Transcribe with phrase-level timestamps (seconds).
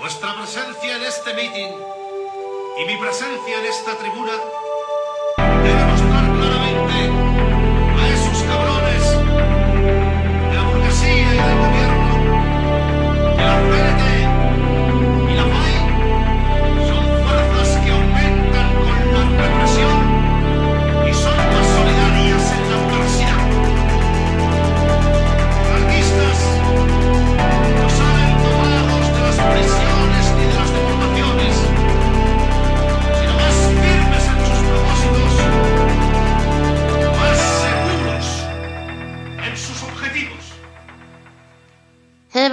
[0.00, 1.72] Vuestra presencia en este meeting
[2.78, 4.32] y mi presencia en esta tribuna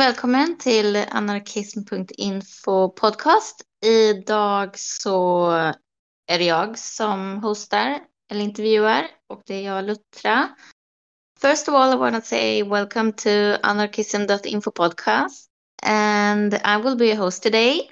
[0.02, 3.62] välkommen till anarkism.info podcast.
[3.86, 5.50] Idag så
[6.28, 8.00] är det jag som hostar
[8.32, 10.50] eller intervjuar och det är jag Luttra.
[11.42, 13.30] First of all, I want to say welcome to
[13.64, 15.46] anarchism.info podcast
[15.84, 17.90] and I will be a host today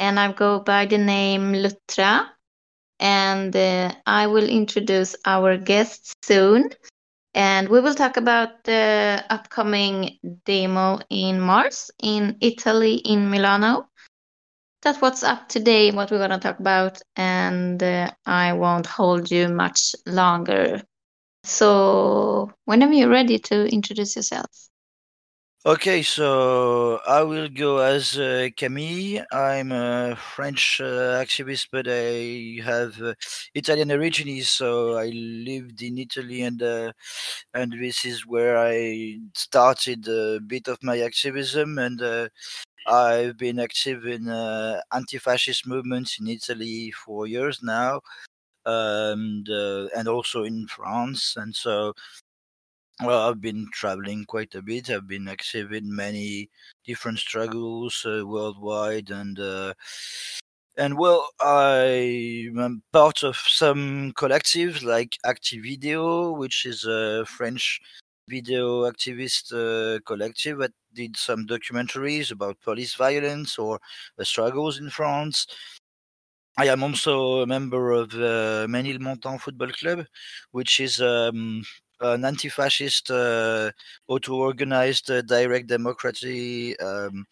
[0.00, 2.18] and I go by the name Luttra
[3.02, 6.70] and uh, I will introduce our guests soon.
[7.34, 13.88] And we will talk about the upcoming demo in Mars in Italy, in Milano.
[14.82, 19.30] That's what's up today, what we're going to talk about, and uh, I won't hold
[19.30, 20.82] you much longer.
[21.44, 24.50] So, whenever you're ready to introduce yourself.
[25.66, 29.24] Okay, so I will go as uh, Camille.
[29.32, 33.14] I'm a French uh, activist, but I have uh,
[33.54, 36.92] Italian origins, so I lived in Italy, and uh,
[37.54, 42.28] and this is where I started a bit of my activism, and uh,
[42.86, 48.00] I've been active in uh, anti-fascist movements in Italy for years now,
[48.66, 51.94] and uh, and also in France, and so
[53.02, 54.90] well, I've been traveling quite a bit.
[54.90, 56.50] I've been in many
[56.84, 59.74] different struggles uh, worldwide, and uh,
[60.76, 67.80] and well, I am part of some collectives like Active Video, which is a French
[68.28, 73.80] video activist uh, collective that did some documentaries about police violence or
[74.16, 75.46] the struggles in France.
[76.58, 80.04] I am also a member of the Ménilmontant Football Club,
[80.50, 81.62] which is um,
[82.00, 83.70] an anti-fascist, uh,
[84.06, 87.26] auto-organized, uh, direct democracy, um,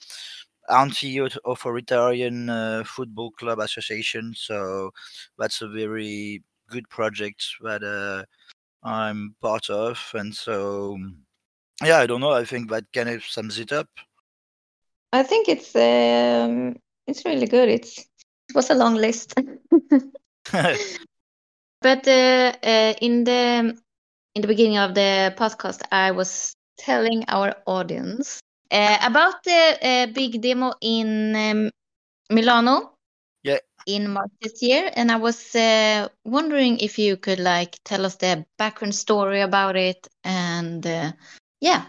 [0.68, 4.34] anti-authoritarian uh, football club association.
[4.36, 4.90] So
[5.38, 8.24] that's a very good project that uh,
[8.86, 10.98] I'm part of, and so
[11.84, 12.32] yeah, I don't know.
[12.32, 13.88] I think that kind of sums it up.
[15.12, 17.68] I think it's um, it's really good.
[17.68, 17.98] It's
[18.48, 19.34] it was a long list,
[20.52, 23.76] but uh, uh, in the
[24.36, 28.38] in the beginning of the podcast, I was telling our audience
[28.70, 31.70] uh, about the uh, big demo in um,
[32.30, 32.92] Milano.
[33.42, 33.58] Yeah.
[33.86, 38.16] In March this year, and I was uh, wondering if you could like tell us
[38.16, 41.12] the background story about it, and uh,
[41.60, 41.86] yeah,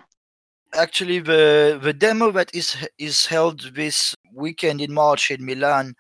[0.76, 5.96] Actually, the the demo that is is held this weekend in March in Milan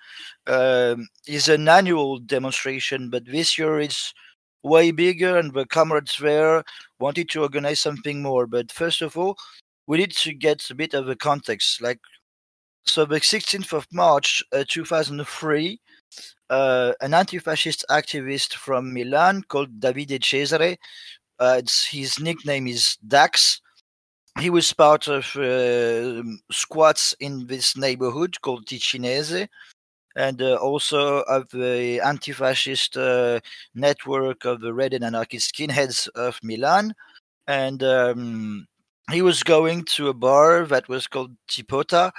[0.45, 4.13] um, is an annual demonstration, but this year it's
[4.67, 6.63] way bigger, and the comrades there
[6.99, 8.47] wanted to organize something more.
[8.47, 9.37] But first of all,
[9.87, 11.81] we need to get a bit of a context.
[11.81, 11.99] Like,
[12.85, 15.79] so the 16th of March, uh, 2003,
[16.49, 20.77] uh, an anti-fascist activist from Milan called Davide Cesare,
[21.39, 23.61] uh, his nickname is Dax.
[24.39, 29.47] He was part of uh, squats in this neighborhood called Ticinese,
[30.17, 33.39] and uh, also of the anti-fascist uh,
[33.75, 36.93] network of the red and anarchist skinheads of Milan.
[37.47, 38.67] And um,
[39.11, 42.11] he was going to a bar that was called Tipota,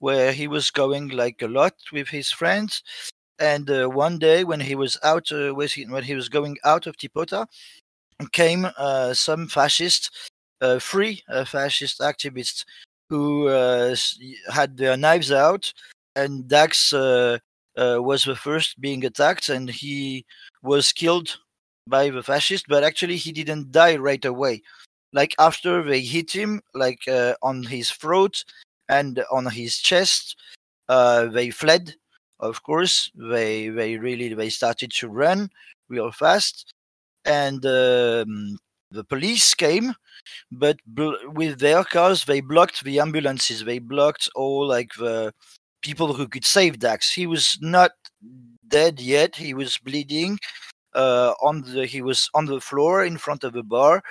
[0.00, 2.82] where he was going like a lot with his friends.
[3.38, 6.96] And uh, one day, when he was out, uh, when he- was going out of
[6.96, 7.46] Tipota,
[8.32, 10.10] came uh, some fascists,
[10.60, 10.78] uh,
[11.28, 12.64] uh, fascist activists
[13.10, 13.48] who
[14.52, 15.72] had their knives out,
[16.16, 17.38] and Dax uh,
[17.76, 20.24] uh, was the first being attacked, and he
[20.62, 21.38] was killed
[21.86, 22.66] by the fascist.
[22.68, 24.62] But actually, he didn't die right away.
[25.12, 28.44] Like after they hit him, like uh, on his throat
[28.88, 30.36] and on his chest,
[30.88, 31.94] uh, they fled.
[32.40, 35.50] Of course, they they really they started to run
[35.88, 36.72] real fast,
[37.24, 38.58] and um,
[38.90, 39.94] the police came
[40.50, 45.32] but bl- with their cars they blocked the ambulances they blocked all like the
[45.84, 47.12] people who could save dax.
[47.12, 47.92] He was not
[48.66, 49.36] dead yet.
[49.36, 50.38] He was bleeding
[50.94, 54.02] uh, on the he was on the floor in front of a bar.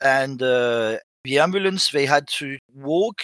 [0.00, 3.22] And uh, the ambulance they had to walk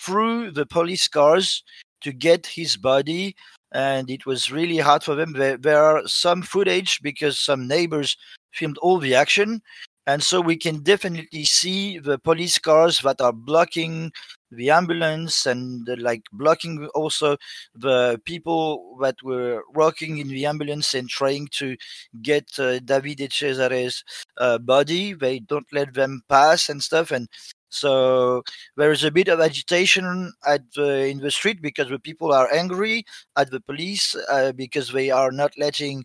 [0.00, 1.62] through the police cars
[2.00, 3.36] to get his body.
[3.72, 5.32] And it was really hard for them.
[5.32, 8.16] There, there are some footage because some neighbors
[8.52, 9.60] filmed all the action.
[10.06, 14.12] And so we can definitely see the police cars that are blocking
[14.56, 17.36] the ambulance and uh, like blocking also
[17.74, 21.76] the people that were working in the ambulance and trying to
[22.22, 24.04] get uh, Davide Cesare's
[24.38, 25.12] uh, body.
[25.12, 27.10] They don't let them pass and stuff.
[27.10, 27.28] And
[27.68, 28.42] so
[28.76, 32.52] there is a bit of agitation at the, in the street because the people are
[32.52, 33.04] angry
[33.36, 36.04] at the police uh, because they are not letting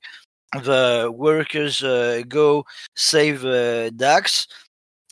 [0.53, 2.65] the workers uh, go
[2.95, 4.47] save uh, Dax.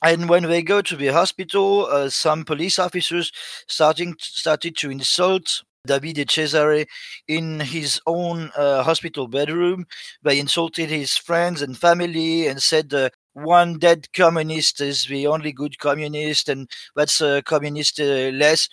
[0.04, 3.32] And when they go to the hospital, uh, some police officers
[3.68, 6.86] starting started to insult Davide Cesare
[7.28, 9.86] in his own uh, hospital bedroom.
[10.24, 15.52] They insulted his friends and family and said uh, one dead communist is the only
[15.52, 18.68] good communist, and that's a communist uh, less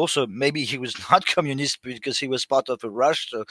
[0.00, 3.44] also maybe he was not communist because he was part of a RASH so,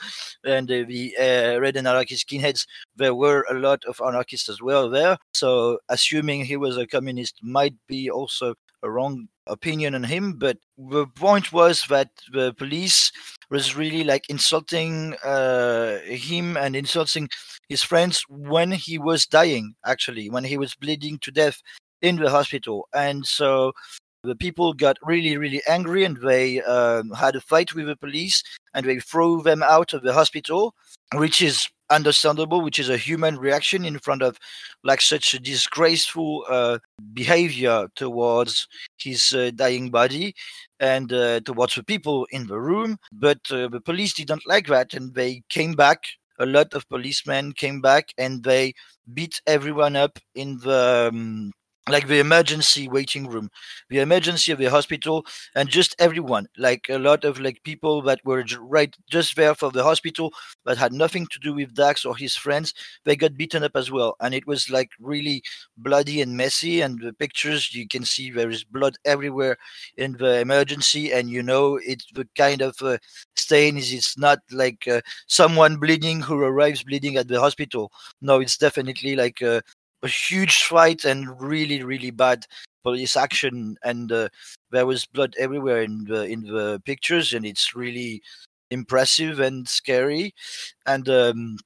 [0.44, 2.66] and uh, the uh, red anarchist skinheads
[2.96, 5.18] there were a lot of anarchists as well there.
[5.34, 10.58] So assuming he was a communist might be also a wrong opinion on him but
[10.78, 13.12] the point was that the police
[13.50, 17.28] was really like insulting uh, him and insulting
[17.68, 21.62] his friends when he was dying actually when he was bleeding to death
[22.02, 22.88] in the hospital.
[22.94, 23.74] And so
[24.24, 28.44] the people got really, really angry and they um, had a fight with the police
[28.74, 30.76] and they threw them out of the hospital,
[31.14, 34.38] which is understandable, which is a human reaction in front of
[34.84, 36.78] like such a disgraceful uh,
[37.14, 38.68] behavior towards
[38.98, 40.36] his uh, dying body
[40.80, 42.98] and uh, towards the people in the room.
[43.12, 46.04] But uh, the police didn't like that and they came back.
[46.40, 48.74] A lot of policemen came back and they
[49.14, 51.52] beat everyone up in the um,
[51.88, 53.50] like the emergency waiting room
[53.90, 58.20] the emergency of the hospital and just everyone like a lot of like people that
[58.24, 60.32] were right just there for the hospital
[60.66, 62.74] that had nothing to do with dax or his friends
[63.06, 64.16] they got beaten up as well.
[64.20, 65.42] And it was like really
[65.78, 69.58] bloody and messy and the pictures you can see there is blood everywhere
[69.98, 72.98] in the emergency and you know it's the kind of uh,
[73.36, 77.92] stain is it's not like uh, someone bleeding who arrives bleeding at the hospital.
[78.22, 79.62] No it's definitely like uh,
[80.04, 82.46] a huge fight and really really bad
[82.84, 84.30] police action and uh,
[84.72, 88.22] there was blood everywhere in the in the pictures and it's really
[88.72, 90.34] impressive and scary.
[90.86, 91.58] And um,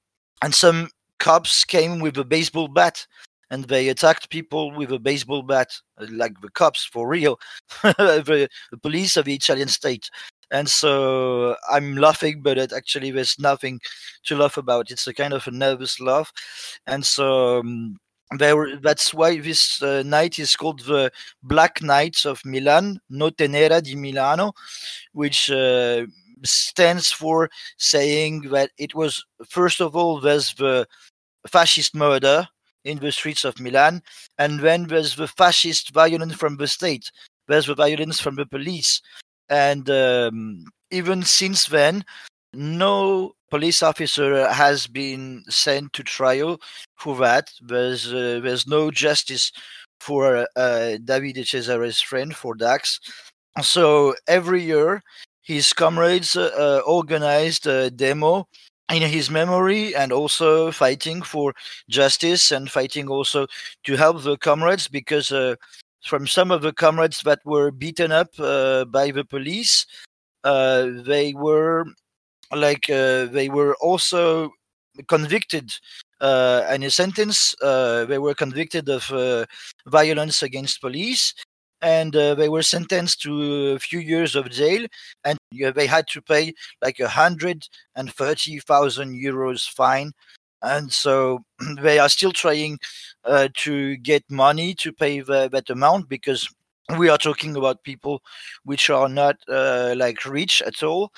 [0.41, 0.89] and some
[1.19, 3.05] cops came with a baseball bat
[3.49, 5.71] and they attacked people with a baseball bat
[6.09, 7.39] like the cops for real
[7.83, 10.09] the, the police of the italian state.
[10.51, 13.79] And so i'm laughing but it actually there's nothing
[14.25, 14.91] to laugh about.
[14.91, 16.31] It's a kind of a nervous laugh.
[16.87, 17.97] And so um,
[18.39, 21.11] that's why this uh, night is called the
[21.43, 24.53] Black Nights of Milan, Notte Nera di Milano,
[25.13, 26.05] which uh,
[26.43, 30.87] stands for saying that it was first of all there's the
[31.47, 32.47] fascist murder
[32.83, 34.01] in the streets of Milan,
[34.37, 37.11] and then there's the fascist violence from the state.
[37.47, 39.01] There's the violence from the police,
[39.49, 42.03] and um, even since then,
[42.53, 46.59] no police officer has been sent to trial
[46.95, 47.51] for that.
[47.61, 49.51] There's uh, there's no justice
[49.99, 52.99] for uh, Cesare's friend for Dax.
[53.61, 55.03] So every year,
[55.43, 58.47] his comrades uh, organized a demo
[58.91, 61.53] in his memory and also fighting for
[61.87, 63.45] justice and fighting also
[63.83, 65.53] to help the comrades because uh,
[66.03, 69.85] from some of the comrades that were beaten up uh, by the police,
[70.43, 71.85] uh, they were
[72.55, 74.51] like uh, they were also
[75.07, 75.71] convicted
[76.21, 79.45] uh, and a sentence uh, they were convicted of uh,
[79.87, 81.33] violence against police
[81.81, 84.85] and uh, they were sentenced to a few years of jail
[85.25, 90.13] and they had to pay like a hundred and thirty thousand euros fine.
[90.61, 91.43] And so
[91.81, 92.79] they are still trying
[93.25, 96.47] uh, to get money to pay the, that amount because
[96.97, 98.21] we are talking about people
[98.63, 101.11] which are not like rich at all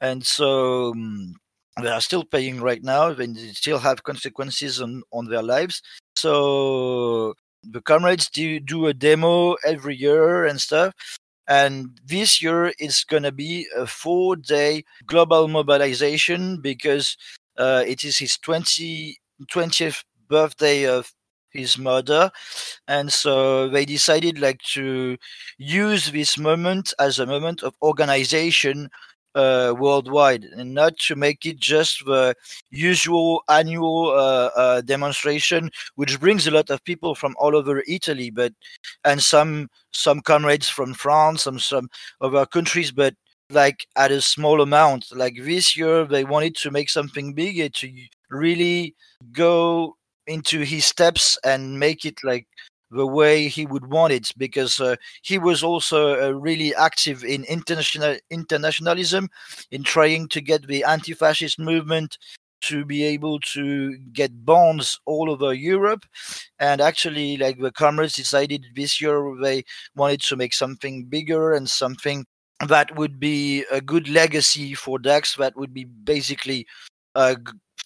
[0.00, 1.34] and so um,
[1.82, 5.82] they are still paying right now and they still have consequences on, on their lives.
[6.16, 10.94] So the comrades do, do a demo every year and stuff.
[11.46, 17.16] And this year it's going to be a four day global mobilization because
[17.56, 19.16] uh, it is his 20,
[19.50, 21.10] 20th birthday of
[21.50, 22.30] his mother.
[22.86, 25.16] And so they decided like to
[25.56, 28.90] use this moment as a moment of organization
[29.38, 32.34] uh, worldwide and not to make it just the
[32.70, 38.30] usual annual uh, uh, demonstration which brings a lot of people from all over italy
[38.30, 38.52] but
[39.04, 41.88] and some some comrades from france some some
[42.20, 43.14] other countries but
[43.50, 45.06] like at a small amount.
[45.14, 47.92] Like this year, they wanted to make something big to
[48.30, 48.94] really
[49.32, 52.46] go into his steps and make it like
[52.90, 57.44] the way he would want it because uh, he was also uh, really active in
[57.44, 59.28] international internationalism
[59.70, 62.18] in trying to get the anti-fascist movement
[62.60, 66.04] to be able to get bonds all over Europe.
[66.58, 69.64] And actually, like the comrades decided this year they
[69.94, 72.26] wanted to make something bigger and something
[72.66, 76.66] that would be a good legacy for Dax, that would be basically
[77.14, 77.36] uh,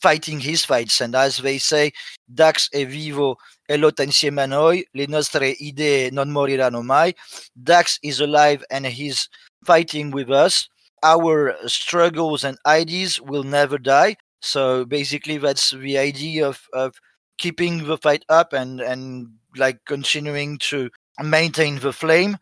[0.02, 1.00] fighting his fights.
[1.00, 1.92] And as they say,
[2.35, 3.37] Dax è vivo
[3.68, 7.14] e lotta insieme a noi, le nostre idee non moriranno mai.
[7.54, 9.28] Dax is alive and he's
[9.64, 10.68] fighting with us.
[11.02, 14.16] Our struggles and ideas will never die.
[14.40, 16.94] So basically, that's the idea of, of
[17.38, 20.90] keeping the fight up and, and like continuing to
[21.23, 22.37] maintain the flame.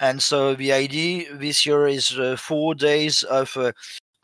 [0.00, 3.72] And so the idea this year is uh, four days of uh,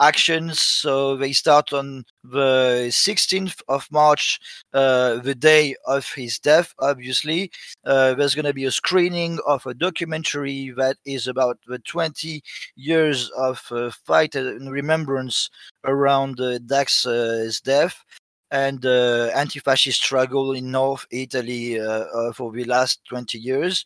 [0.01, 0.61] actions.
[0.61, 4.41] So they start on the 16th of March,
[4.73, 7.51] uh, the day of his death, obviously.
[7.85, 12.43] Uh, there's going to be a screening of a documentary that is about the 20
[12.77, 15.51] years of uh, fight and remembrance
[15.85, 18.03] around uh, Dax's death
[18.51, 23.85] and uh, anti-fascist struggle in North Italy uh, for the last 20 years.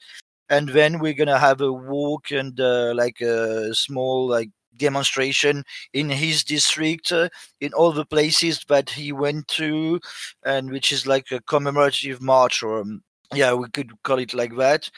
[0.48, 6.44] And then we're gonna have a walk and like a small like demonstration in his
[6.44, 7.28] district, uh,
[7.60, 10.00] in all the places that he went to,
[10.44, 13.02] and which is like a commemorative march, or um,
[13.32, 14.90] yeah, we could call it like that.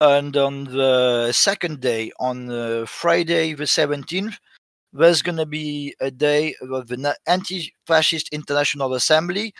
[0.00, 4.36] And on the second day, on uh, Friday the 17th,
[4.92, 9.54] there's going to be a day of the Anti-Fascist International Assembly.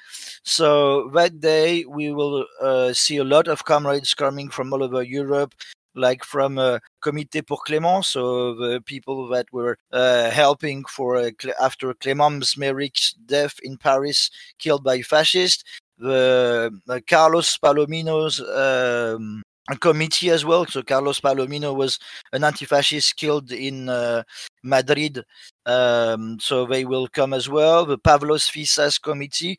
[0.45, 5.03] So that day we will uh, see a lot of comrades coming from all over
[5.03, 5.55] Europe,
[5.95, 11.31] like from uh, Comité pour Clément, so the people that were uh, helping for uh,
[11.61, 15.65] after Clément Méric's death in Paris, killed by fascists.
[15.99, 19.43] The uh, Carlos Palomino's um,
[19.81, 20.67] committee as well.
[20.67, 21.99] So Carlos Palomino was
[22.33, 24.23] an anti-fascist killed in uh,
[24.63, 25.25] Madrid.
[25.67, 27.87] Um, so they will come as well.
[27.87, 29.59] The Pavlos Fyssas committee.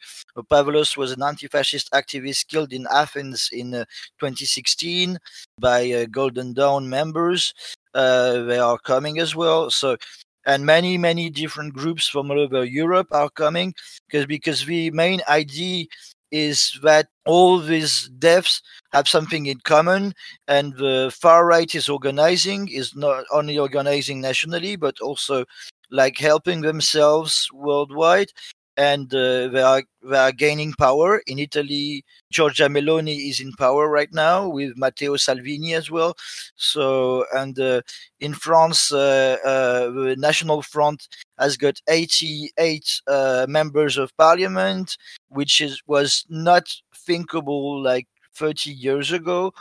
[0.52, 3.86] Pavlos was an anti-fascist activist killed in Athens in uh,
[4.20, 5.18] 2016
[5.60, 7.54] by uh, Golden Dawn members.
[7.94, 9.70] Uh, they are coming as well.
[9.70, 9.98] So
[10.46, 13.74] and many many different groups from all over Europe are coming
[14.08, 15.86] because because the main idea
[16.34, 18.62] is that all these deaths
[18.92, 20.14] have something in common
[20.48, 25.46] and the far right is organizing is not only organizing nationally but also
[25.92, 28.30] like helping themselves worldwide
[28.78, 32.04] and uh, they are they are gaining power in Italy.
[32.34, 36.16] Giorgia Meloni is in power right now with Matteo Salvini as well.
[36.56, 37.82] So and uh,
[38.20, 44.98] in France, uh, uh the National Front has got 88 uh, members of parliament,
[45.30, 46.64] which is was not
[46.96, 49.54] thinkable like 30 years ago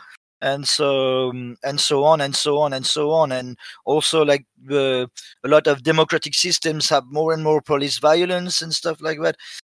[0.42, 3.32] and so um, and so on and so on and so on.
[3.32, 3.56] And
[3.87, 5.08] also like a
[5.44, 9.37] lot of democratic systems have more and more police violence and stuff like that.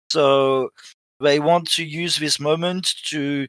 [0.09, 0.69] So
[1.21, 3.47] they want to use this moment to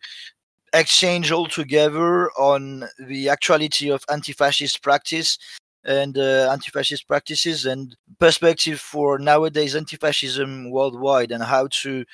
[0.72, 5.38] exchange all together on the actuality of anti-fascist practice
[5.86, 12.04] and uh, anti-fascist practices and perspective for nowadays anti-fascism worldwide and how to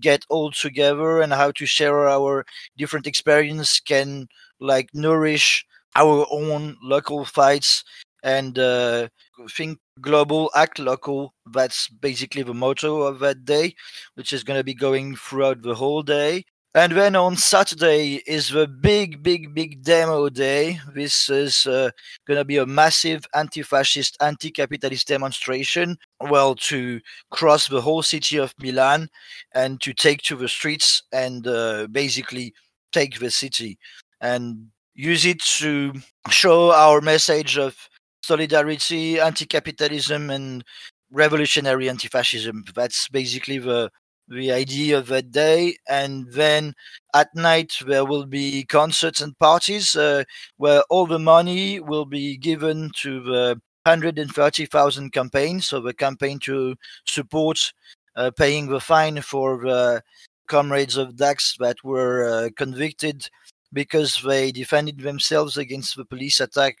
[0.00, 2.44] get all together and how to share our
[2.76, 4.28] different experience can
[4.60, 5.64] like nourish
[5.96, 7.84] our own local fights
[8.22, 9.08] and uh,
[9.50, 11.34] think global act local.
[11.52, 13.74] That's basically the motto of that day
[14.14, 18.48] which is going to be going throughout the whole day and then on Saturday is
[18.48, 20.80] the big, big, big demo day.
[20.94, 21.90] This is uh,
[22.26, 25.98] going to be a massive anti fascist, anti capitalist demonstration.
[26.20, 27.00] Well, to
[27.30, 29.10] cross the whole city of Milan
[29.54, 32.54] and to take to the streets and uh, basically
[32.90, 33.78] take the city
[34.22, 35.92] and use it to
[36.30, 37.76] show our message of
[38.22, 40.64] solidarity, anti capitalism, and
[41.10, 42.64] revolutionary anti fascism.
[42.74, 43.90] That's basically the
[44.28, 45.76] the idea of that day.
[45.88, 46.74] And then
[47.14, 50.24] at night, there will be concerts and parties uh,
[50.56, 55.60] where all the money will be given to the 130,000 campaign.
[55.60, 56.76] So the campaign to
[57.06, 57.72] support
[58.16, 60.02] uh, paying the fine for the
[60.46, 63.28] comrades of Dax that were uh, convicted
[63.72, 66.76] because they defended themselves against the police attack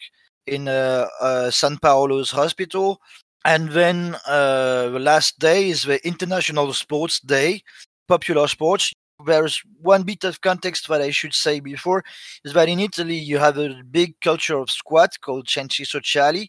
[0.46, 3.00] in uh, uh, San Paolo's hospital.
[3.44, 7.62] And then uh, the last day is the International Sports Day,
[8.08, 8.92] popular sports.
[9.26, 12.04] There's one bit of context that I should say before
[12.44, 16.48] is that in Italy you have a big culture of squat called Centri Sociali.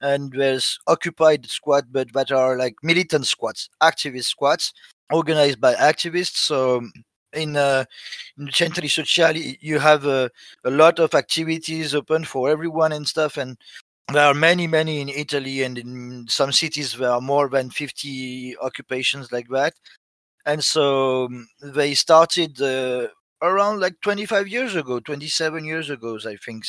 [0.00, 4.72] and there's occupied squad, but that are like militant squats, activist squats
[5.12, 6.36] organized by activists.
[6.36, 6.82] So
[7.32, 7.84] in uh,
[8.38, 10.30] in Centri Sociali, you have a
[10.64, 13.56] lot of activities open for everyone and stuff, and
[14.12, 18.56] there are many, many in Italy, and in some cities there are more than 50
[18.58, 19.74] occupations like that.
[20.44, 23.08] And so um, they started uh,
[23.42, 26.64] around like 25 years ago, 27 years ago, I think.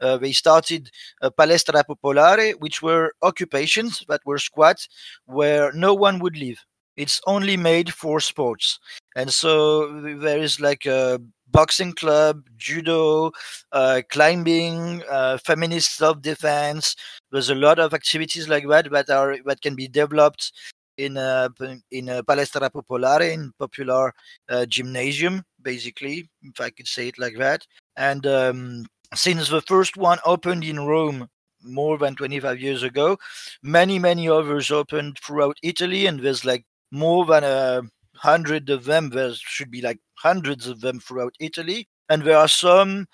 [0.00, 0.90] Uh, they started
[1.22, 4.88] uh, Palestra Popolare, which were occupations that were squats
[5.26, 6.58] where no one would live.
[6.96, 8.78] It's only made for sports.
[9.16, 13.32] And so there is like a boxing club, judo,
[13.72, 16.96] uh, climbing, uh, feminist self-defense.
[17.30, 20.52] There's a lot of activities like that that are that can be developed
[20.96, 21.50] in a
[21.90, 24.12] in a palestra popolare, in popular
[24.48, 27.66] uh, gymnasium, basically, if I could say it like that.
[27.96, 31.28] And um, since the first one opened in Rome
[31.62, 33.18] more than 25 years ago,
[33.62, 37.82] many many others opened throughout Italy, and there's like more than a
[38.20, 39.10] hundred of them.
[39.10, 41.88] There should be like hundreds of them throughout Italy.
[42.10, 43.06] And there are some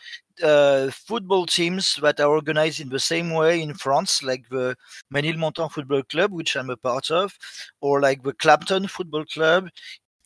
[0.43, 4.75] uh, football teams that are organized in the same way in France, like the
[5.15, 7.33] Ménilmontant Football Club, which I'm a part of,
[7.81, 9.69] or like the Clapton Football Club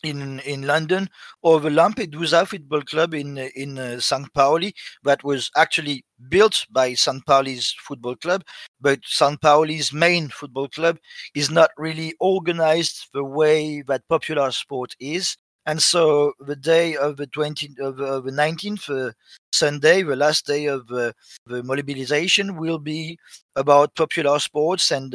[0.02, 1.08] in in London,
[1.42, 4.32] or the Lampedusa Football Club in in uh, St.
[4.34, 7.24] Pauli, that was actually built by St.
[7.26, 8.42] Pauli's football club,
[8.80, 9.40] but St.
[9.40, 10.98] Pauli's main football club
[11.34, 15.36] is not really organized the way that popular sport is.
[15.70, 19.12] And so the day of the 20th of uh, the 19th uh,
[19.52, 21.12] Sunday, the last day of uh,
[21.46, 23.16] the mobilization, will be
[23.54, 25.14] about popular sports and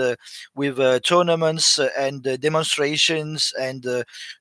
[0.56, 3.86] with tournaments and demonstrations and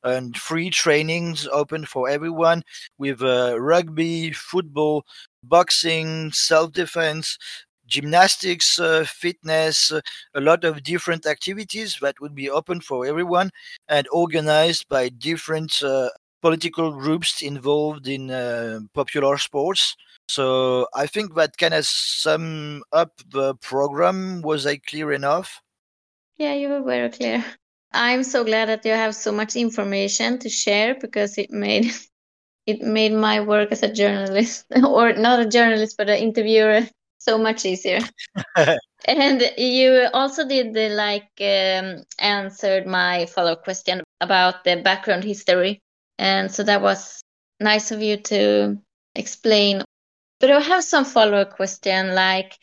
[0.04, 2.62] and free trainings open for everyone
[2.97, 5.04] with rugby, football,
[5.42, 7.38] boxing, self-defense,
[7.87, 9.93] gymnastics, uh, fitness,
[10.35, 13.50] a lot of different activities that would be open for everyone
[13.89, 16.08] and organized by different uh,
[16.43, 19.97] political groups involved in uh, popular sports.
[20.28, 24.43] So I think that kind of sum up the program.
[24.43, 25.61] Was I clear enough?
[26.37, 27.45] Yeah, you were very clear.
[27.93, 31.93] I'm so glad that you have so much information to share because it made
[32.67, 36.80] it made my work as a journalist or not a journalist but an interviewer
[37.25, 38.00] so much easier.
[39.06, 45.25] and you also did the like um, answered my follow up question about the background
[45.25, 45.80] history,
[46.19, 47.23] and so that was
[47.60, 48.78] nice of you to
[49.15, 49.82] explain.
[50.41, 52.58] But I have some follow up question like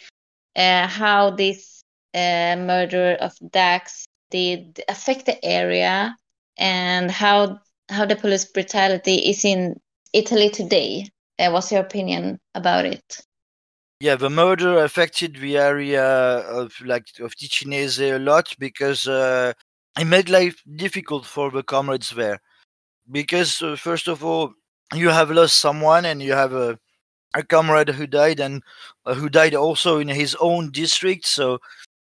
[0.56, 1.82] uh, how this
[2.14, 6.16] uh, murder of Dax did affect the area
[6.58, 9.76] and how how the police brutality is in
[10.14, 11.08] Italy today.
[11.40, 13.22] Uh, what's your opinion about it?
[14.02, 19.54] Yeah, the murder affected the area of like of Ticinese a lot because uh,
[20.00, 22.40] it made life difficult for the comrades there.
[23.12, 24.54] Because uh, first of all,
[24.96, 26.80] you have lost someone, and you have a
[27.36, 28.64] a comrade who died, and
[29.06, 31.28] uh, who died also in his own district.
[31.28, 31.60] So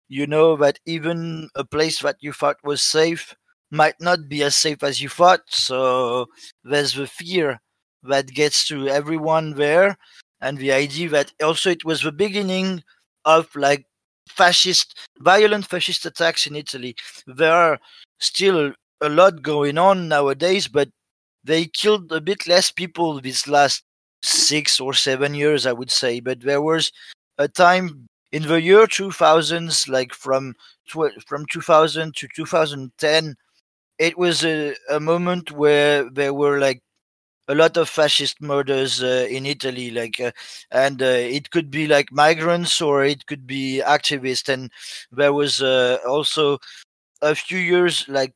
[0.09, 3.35] you know that even a place that you thought was safe
[3.71, 5.41] might not be as safe as you thought.
[5.49, 6.27] So
[6.63, 7.61] there's the fear
[8.03, 9.97] that gets to everyone there
[10.41, 12.83] and the idea that also it was the beginning
[13.25, 13.85] of like
[14.29, 16.95] fascist, violent fascist attacks in Italy.
[17.27, 17.79] There are
[18.19, 20.89] still a lot going on nowadays, but
[21.43, 23.83] they killed a bit less people these last
[24.23, 26.19] six or seven years, I would say.
[26.19, 26.91] But there was
[27.37, 30.55] a time in the year 2000s, like from
[30.89, 33.35] tw- from 2000 to 2010,
[33.99, 36.81] it was a, a moment where there were like
[37.47, 40.31] a lot of fascist murders uh, in Italy, like, uh,
[40.71, 44.49] and uh, it could be like migrants or it could be activists.
[44.49, 44.71] And
[45.11, 46.57] there was uh, also
[47.21, 48.33] a few years, like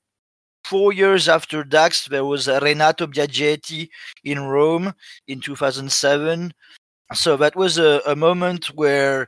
[0.63, 3.89] four years after Dax, there was Renato Biagetti
[4.23, 4.93] in Rome
[5.27, 6.53] in 2007.
[7.13, 9.27] So that was a, a moment where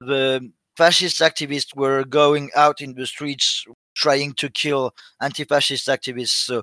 [0.00, 3.64] the fascist activists were going out in the streets
[3.94, 6.44] trying to kill anti-fascist activists.
[6.44, 6.62] So,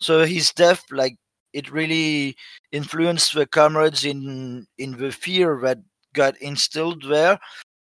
[0.00, 1.16] so his death, like
[1.52, 2.36] it really
[2.72, 5.78] influenced the comrades in in the fear that
[6.12, 7.38] got instilled there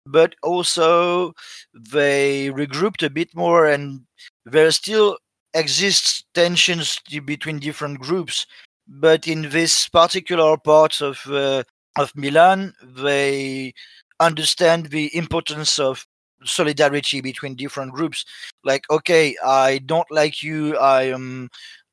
[0.06, 1.32] but also
[1.74, 4.00] they regrouped a bit more and
[4.44, 5.18] there still
[5.54, 8.46] exists tensions between different groups.
[8.86, 11.64] But in this particular part of uh,
[11.98, 13.74] of Milan they
[14.20, 16.06] understand the importance of
[16.44, 18.24] solidarity between different groups.
[18.64, 21.48] Like okay i don't like you i am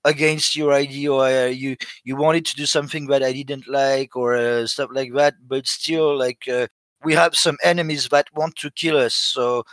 [0.06, 4.16] against your idea or uh, you you wanted to do something that I didn't like
[4.16, 6.68] or uh, stuff like that but still like uh,
[7.04, 9.64] we have some enemies that want to kill us so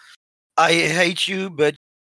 [0.60, 1.74] I hate you, but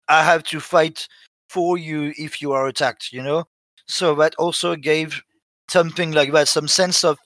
[0.09, 1.07] I have to fight
[1.51, 3.45] for you if you are attacked, you know?
[3.87, 5.21] So that also gave
[5.69, 7.19] something like that, some sense of,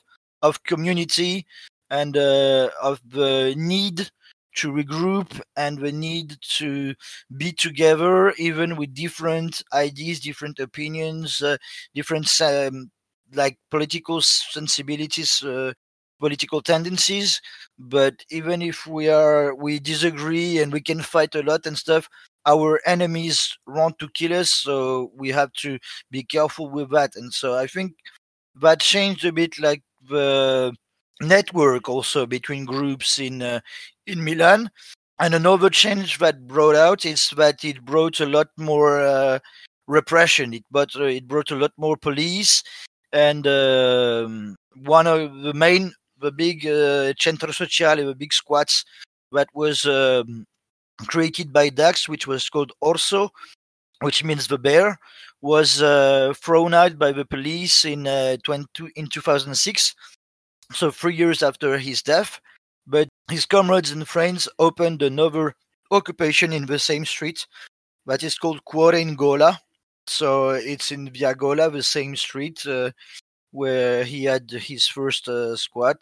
[0.42, 1.46] of community
[1.88, 4.10] and uh, of the need
[4.56, 6.94] to regroup and the need to
[7.36, 11.56] be together, even with different ideas, different opinions, uh,
[11.94, 12.90] different um,
[13.34, 15.72] like political sensibilities, uh,
[16.20, 17.40] political tendencies.
[17.78, 22.08] But even if we are we disagree and we can fight a lot and stuff,
[22.46, 25.78] our enemies want to kill us, so we have to
[26.10, 27.16] be careful with that.
[27.16, 27.94] And so I think
[28.60, 30.74] that changed a bit, like the
[31.20, 33.60] network also between groups in uh,
[34.06, 34.70] in Milan.
[35.20, 39.38] And another change that brought out is that it brought a lot more uh,
[39.86, 40.52] repression.
[40.54, 42.62] It brought uh, it brought a lot more police,
[43.12, 48.84] and um, one of the main, the big uh, centro sociale, the big squats
[49.30, 50.46] that was um,
[51.06, 53.30] created by Dax, which was called Orso,
[54.00, 54.98] which means the bear,
[55.42, 59.94] was uh, thrown out by the police in uh, 20, in 2006
[60.72, 62.40] so three years after his death.
[62.86, 65.54] But his comrades and friends opened another
[65.90, 67.46] occupation in the same street
[68.06, 69.58] that is called Cuore in Gola.
[70.06, 72.90] So it's in Via Gola, the same street uh,
[73.52, 75.96] where he had his first uh, squat.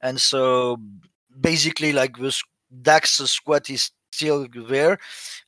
[0.00, 0.78] And so
[1.40, 2.36] basically, like the
[2.82, 4.98] Dax squat is still there,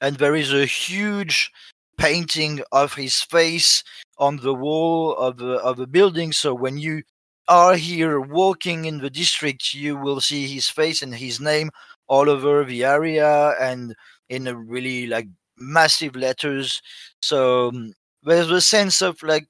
[0.01, 1.51] and there is a huge
[1.97, 3.83] painting of his face
[4.19, 6.33] on the wall of the of the building.
[6.33, 7.03] So when you
[7.49, 11.71] are here walking in the district, you will see his face and his name
[12.07, 13.95] all over the area and
[14.29, 16.81] in a really like massive letters.
[17.23, 19.47] So um, there's a sense of like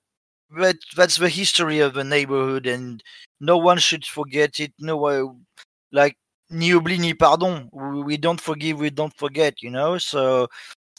[0.59, 3.03] that that's the history of the neighborhood and
[3.41, 4.73] no one should forget it.
[4.79, 5.45] No one
[5.93, 6.17] like
[6.51, 7.69] ni oubli ni pardon.
[7.73, 9.99] We don't forgive, we don't forget, you know.
[9.99, 10.49] So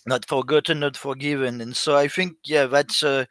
[0.06, 1.62] not forgotten, not forgiven.
[1.62, 3.26] And so I think yeah, that's uh,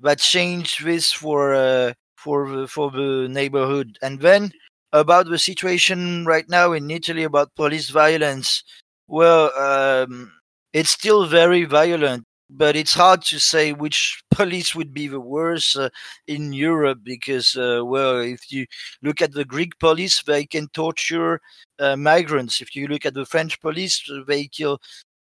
[0.00, 1.92] that changed this for uh,
[2.24, 3.98] for the, for the neighborhood.
[4.00, 4.50] And then
[4.94, 8.62] about the situation right now in Italy about police violence.
[9.08, 10.32] Well, um,
[10.72, 15.76] it's still very violent, but it's hard to say which police would be the worst
[15.76, 15.90] uh,
[16.28, 18.66] in Europe because, uh, well, if you
[19.02, 21.40] look at the Greek police, they can torture
[21.80, 22.60] uh, migrants.
[22.62, 24.78] If you look at the French police, they kill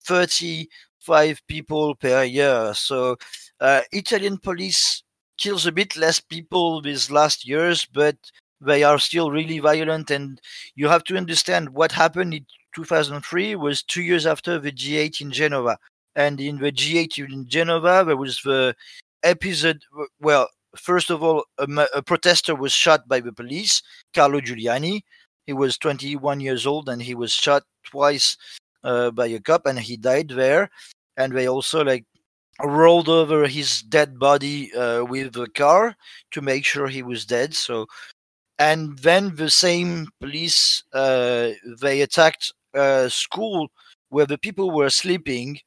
[0.05, 2.73] 35 people per year.
[2.73, 3.15] So,
[3.59, 5.03] uh, Italian police
[5.41, 8.15] kills a bit less people these last years, but
[8.61, 10.11] they are still really violent.
[10.11, 10.39] And
[10.75, 15.31] you have to understand what happened in 2003 was two years after the G8 in
[15.31, 15.77] Genova.
[16.15, 18.75] And in the G8 in Genova, there was the
[19.23, 19.81] episode.
[20.19, 23.81] Well, first of all, a, a protester was shot by the police,
[24.13, 25.01] Carlo Giuliani.
[25.47, 28.37] He was 21 years old and he was shot twice
[28.83, 30.69] uh, by a cop and he died there.
[31.17, 32.05] And they also like
[32.63, 35.95] rolled over his dead body uh, with a car
[36.31, 37.53] to make sure he was dead.
[37.53, 37.87] So,
[38.59, 43.69] and then the same police uh, they attacked a school
[44.09, 45.59] where the people were sleeping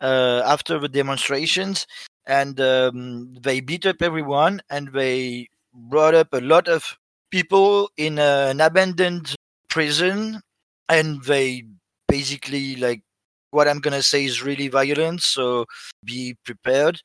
[0.00, 1.86] uh, after the demonstrations,
[2.26, 6.96] and um, they beat up everyone and they brought up a lot of
[7.30, 9.34] people in an abandoned
[9.68, 10.40] prison,
[10.88, 11.64] and they
[12.08, 13.02] basically like
[13.50, 15.66] what I'm gonna say is really violent, so
[16.04, 17.00] be prepared.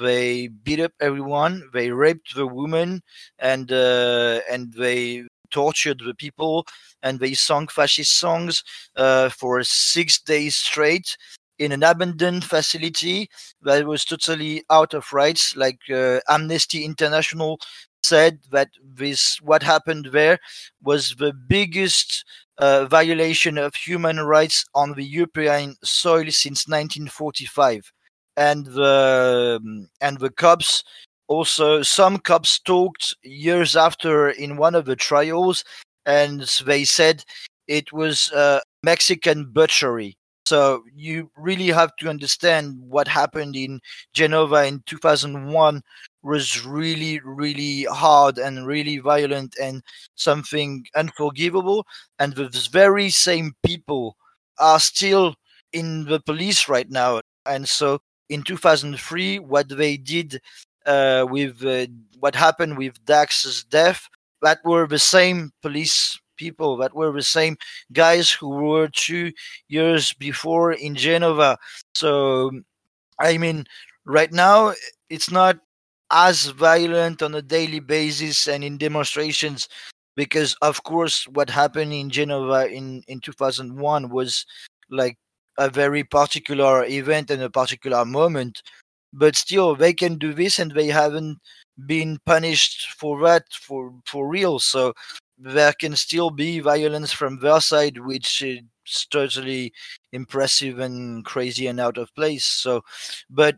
[0.00, 1.68] They beat up everyone.
[1.72, 3.02] They raped the woman,
[3.38, 6.66] and uh, and they tortured the people,
[7.02, 8.62] and they sung fascist songs
[8.96, 11.16] uh, for six days straight
[11.58, 13.28] in an abandoned facility
[13.62, 15.54] that was totally out of rights.
[15.56, 17.58] Like uh, Amnesty International
[18.04, 20.38] said that this what happened there
[20.82, 22.24] was the biggest
[22.58, 27.92] uh, violation of human rights on the European soil since 1945,
[28.36, 30.84] and the um, and the cops
[31.28, 35.64] also some cops talked years after in one of the trials,
[36.06, 37.24] and they said
[37.66, 40.16] it was a Mexican butchery.
[40.46, 43.80] So you really have to understand what happened in
[44.12, 45.82] Genova in 2001
[46.22, 49.82] was really, really hard and really violent and
[50.16, 51.86] something unforgivable.
[52.18, 54.16] And the very same people
[54.58, 55.34] are still
[55.72, 57.22] in the police right now.
[57.46, 60.40] And so in 2003, what they did
[60.86, 61.86] uh, with uh,
[62.20, 64.08] what happened with Dax's death,
[64.42, 67.56] that were the same police people that were the same
[67.92, 69.32] guys who were two
[69.68, 71.56] years before in Genova.
[71.94, 72.50] So,
[73.18, 73.64] I mean,
[74.04, 74.74] right now
[75.10, 75.58] it's not
[76.10, 79.68] as violent on a daily basis and in demonstrations
[80.16, 84.46] because of course what happened in genova in in 2001 was
[84.90, 85.16] like
[85.58, 88.62] a very particular event and a particular moment,
[89.12, 91.38] but still they can do this and they haven't
[91.86, 94.58] been punished for that for for real.
[94.58, 94.92] So
[95.38, 98.60] there can still be violence from their side, which is
[99.10, 99.72] totally
[100.12, 102.44] impressive and crazy and out of place.
[102.44, 102.82] So,
[103.30, 103.56] but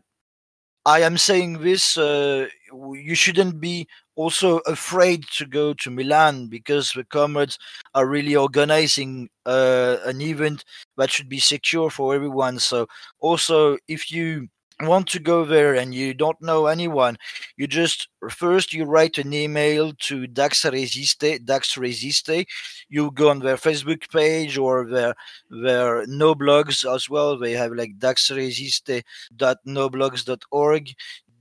[0.85, 2.47] I am saying this, uh,
[2.93, 7.59] you shouldn't be also afraid to go to Milan because the comrades
[7.93, 10.63] are really organizing uh, an event
[10.95, 12.57] that should be secure for everyone.
[12.59, 12.87] So,
[13.19, 14.47] also, if you
[14.81, 17.17] want to go there and you don't know anyone,
[17.55, 22.45] you just first you write an email to Dax Resiste, Dax Resiste.
[22.89, 25.15] You go on their Facebook page or their
[25.49, 27.37] their no blogs as well.
[27.37, 30.89] They have like daxresiste.noblogs.org.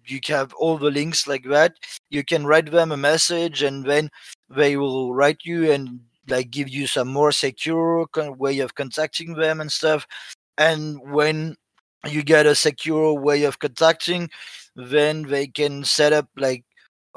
[0.09, 1.75] You have all the links like that.
[2.11, 4.09] You can write them a message and then
[4.49, 9.61] they will write you and like give you some more secure way of contacting them
[9.61, 10.07] and stuff.
[10.59, 11.57] And when
[12.07, 14.29] you get a secure way of contacting
[14.77, 16.65] then they can set up like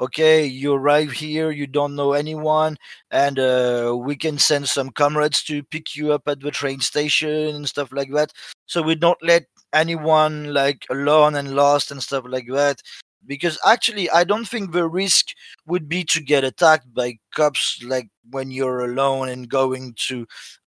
[0.00, 2.76] okay you arrive here you don't know anyone
[3.10, 7.54] and uh, we can send some comrades to pick you up at the train station
[7.54, 8.32] and stuff like that.
[8.66, 12.80] So we don't let anyone like alone and lost and stuff like that
[13.26, 15.28] because actually i don't think the risk
[15.66, 20.26] would be to get attacked by cops like when you're alone and going to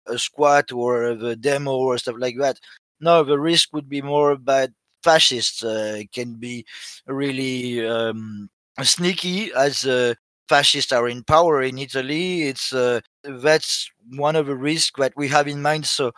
[0.07, 2.59] a squat or the demo or stuff like that
[3.01, 4.71] no, the risk would be more that
[5.03, 6.65] fascists uh, can be
[7.07, 8.51] really um,
[8.83, 10.15] sneaky as uh,
[10.49, 12.43] fascists are in power in Italy.
[12.43, 15.87] It's uh, that's one of the risks that we have in mind.
[15.87, 16.13] So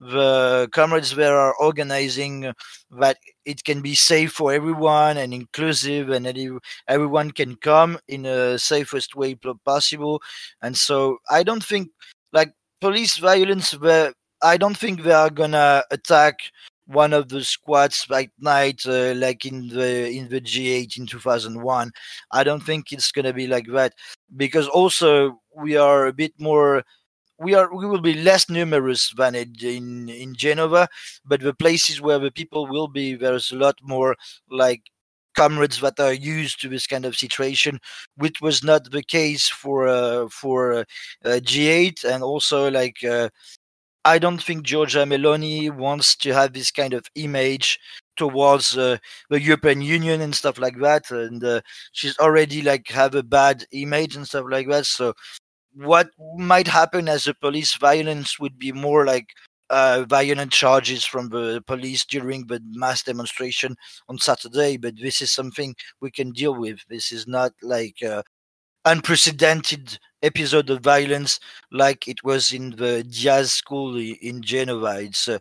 [0.00, 2.52] the comrades there are organizing
[2.90, 6.26] that it can be safe for everyone and inclusive and
[6.88, 10.20] everyone can come in a safest way possible
[10.60, 11.88] and so i don't think
[12.32, 14.12] like police violence where
[14.44, 16.38] I don't think they are gonna attack
[16.86, 21.90] one of the squads at night, uh, like in the in the G8 in 2001.
[22.30, 23.94] I don't think it's gonna be like that
[24.36, 26.84] because also we are a bit more.
[27.38, 30.88] We are we will be less numerous than it in in Genova,
[31.24, 34.14] but the places where the people will be, there's a lot more
[34.50, 34.82] like
[35.34, 37.80] comrades that are used to this kind of situation,
[38.16, 40.84] which was not the case for uh, for uh,
[41.24, 43.30] G8 and also like uh,
[44.04, 47.78] I don't think Giorgia Meloni wants to have this kind of image
[48.16, 48.98] towards uh,
[49.30, 51.60] the European Union and stuff like that, and uh,
[51.92, 54.86] she's already like have a bad image and stuff like that.
[54.86, 55.14] So,
[55.74, 59.28] what might happen as a police violence would be more like
[59.70, 63.74] uh, violent charges from the police during the mass demonstration
[64.08, 64.76] on Saturday.
[64.76, 66.78] But this is something we can deal with.
[66.88, 68.22] This is not like uh,
[68.84, 71.38] unprecedented episode of violence
[71.70, 75.00] like it was in the Diaz school in Genova.
[75.02, 75.38] It's uh,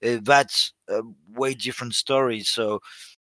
[0.00, 1.02] that's a
[1.34, 2.40] way different story.
[2.42, 2.80] So,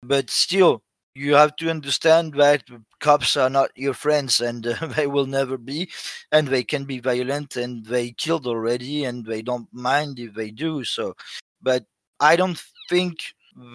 [0.04, 0.84] but still,
[1.16, 2.64] you have to understand that
[3.00, 5.90] cops are not your friends and uh, they will never be
[6.32, 10.52] and they can be violent and they killed already and they don't mind if they
[10.52, 11.16] do so
[11.62, 11.86] but
[12.20, 13.18] i don't think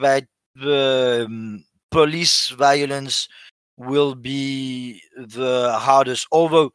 [0.03, 3.29] that the um, police violence
[3.77, 6.71] will be the hardest although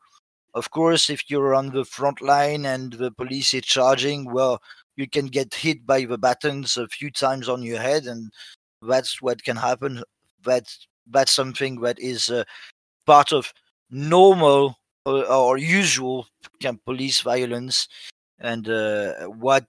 [0.55, 4.61] of course, if you're on the front line and the police is charging, well,
[4.95, 8.31] you can get hit by the batons a few times on your head, and
[8.81, 10.01] that's what can happen.
[10.43, 12.45] That's that's something that is uh,
[13.05, 13.53] part of
[13.91, 16.27] normal or, or usual
[16.85, 17.87] police violence.
[18.39, 19.65] And uh, what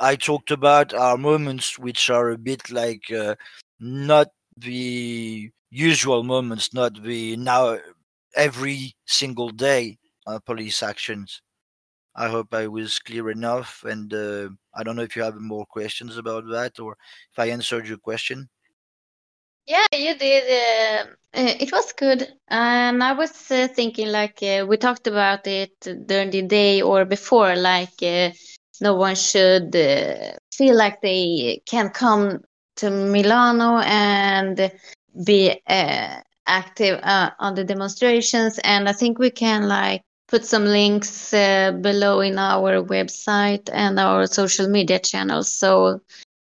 [0.00, 3.34] I talked about are moments which are a bit like uh,
[3.78, 7.78] not the usual moments, not the now
[8.36, 11.42] every single day uh, police actions.
[12.14, 15.64] I hope I was clear enough, and uh, I don't know if you have more
[15.66, 16.96] questions about that or
[17.32, 18.48] if I answered your question.
[19.66, 20.44] Yeah, you did.
[20.44, 25.46] Uh, uh it was good, and I was uh, thinking like uh, we talked about
[25.46, 28.02] it during the day or before, like
[28.80, 29.72] no one should
[30.52, 32.40] feel like they can come
[32.76, 34.72] to Milano and
[35.24, 35.60] be
[36.46, 42.20] active on the demonstrations, and I think we can like put some links uh, below
[42.20, 46.00] in our website and our social media channels so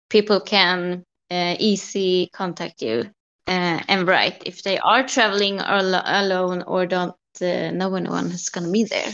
[0.09, 3.09] people can uh, easy contact you
[3.47, 8.49] uh, and write if they are traveling al- alone or don't uh, know anyone who's
[8.49, 9.11] going to be there.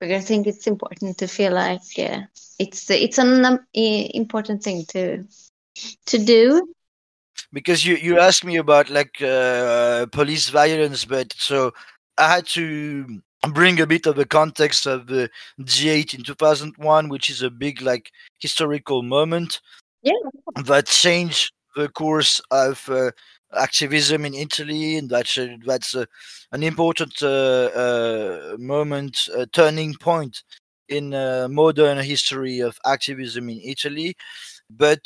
[0.00, 2.20] Because I think it's important to feel like uh,
[2.58, 5.24] it's it's an um, important thing to
[6.06, 6.72] to do.
[7.52, 11.72] Because you you asked me about like uh, police violence, but so
[12.18, 17.30] I had to bring a bit of the context of the G8 in 2001, which
[17.30, 19.60] is a big like historical moment.
[20.02, 20.14] Yeah.
[20.64, 23.12] that changed the course of uh,
[23.54, 26.04] activism in Italy, and that's uh, that's uh,
[26.52, 30.42] an important uh, uh, moment, a turning point
[30.88, 34.16] in uh, modern history of activism in Italy.
[34.70, 35.02] But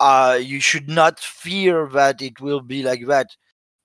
[0.00, 3.28] uh, you should not fear that it will be like that.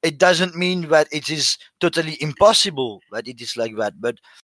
[0.03, 4.17] It doesn't mean that it is totally impossible that it is like that, but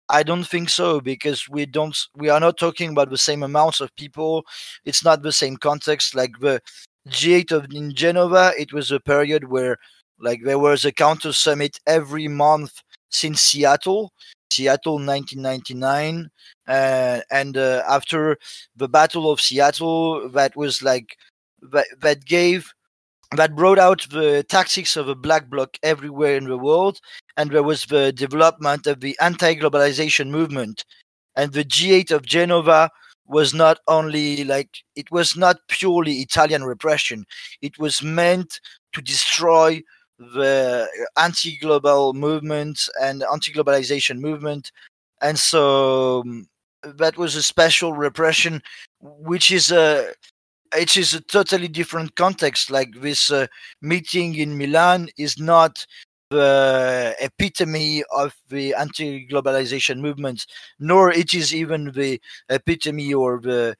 [0.09, 3.80] I don't think so because we don't we are not talking about the same amounts
[3.80, 4.44] of people.
[4.85, 6.14] It's not the same context.
[6.14, 6.61] Like the
[7.09, 9.78] G8 of in Genova, it was a period where
[10.18, 12.72] like there was a counter summit every month
[13.11, 14.12] since Seattle,
[14.50, 16.30] Seattle 1999,
[16.68, 18.37] uh, and uh, after
[18.76, 21.16] the Battle of Seattle, that was like
[21.62, 22.73] that that gave
[23.38, 27.01] that brought out the tactics of a black bloc everywhere in the world,
[27.37, 30.85] and there was the development of the anti-globalization movement,
[31.37, 32.90] and the G8 of Genova
[33.27, 37.25] was not only like it was not purely Italian repression.
[37.62, 38.61] It was meant
[38.92, 39.83] to destroy
[40.18, 44.70] the anti-global movement and anti-globalization movement,
[45.23, 46.47] and so um,
[46.83, 48.62] that was a special repression,
[49.01, 50.12] which is a
[50.76, 52.70] it is a totally different context.
[52.70, 53.46] Like this uh,
[53.82, 55.87] meeting in Milan is not
[56.30, 60.46] the epitome of the anti-globalization movement,
[60.78, 63.76] nor it is even the epitome or the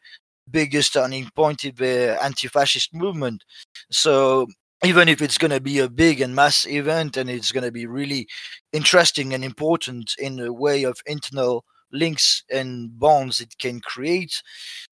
[0.50, 3.44] biggest turning point in the anti-fascist movement.
[3.90, 4.46] So
[4.85, 7.72] even if it's going to be a big and mass event and it's going to
[7.72, 8.28] be really
[8.72, 14.42] interesting and important in the way of internal links and bonds it can create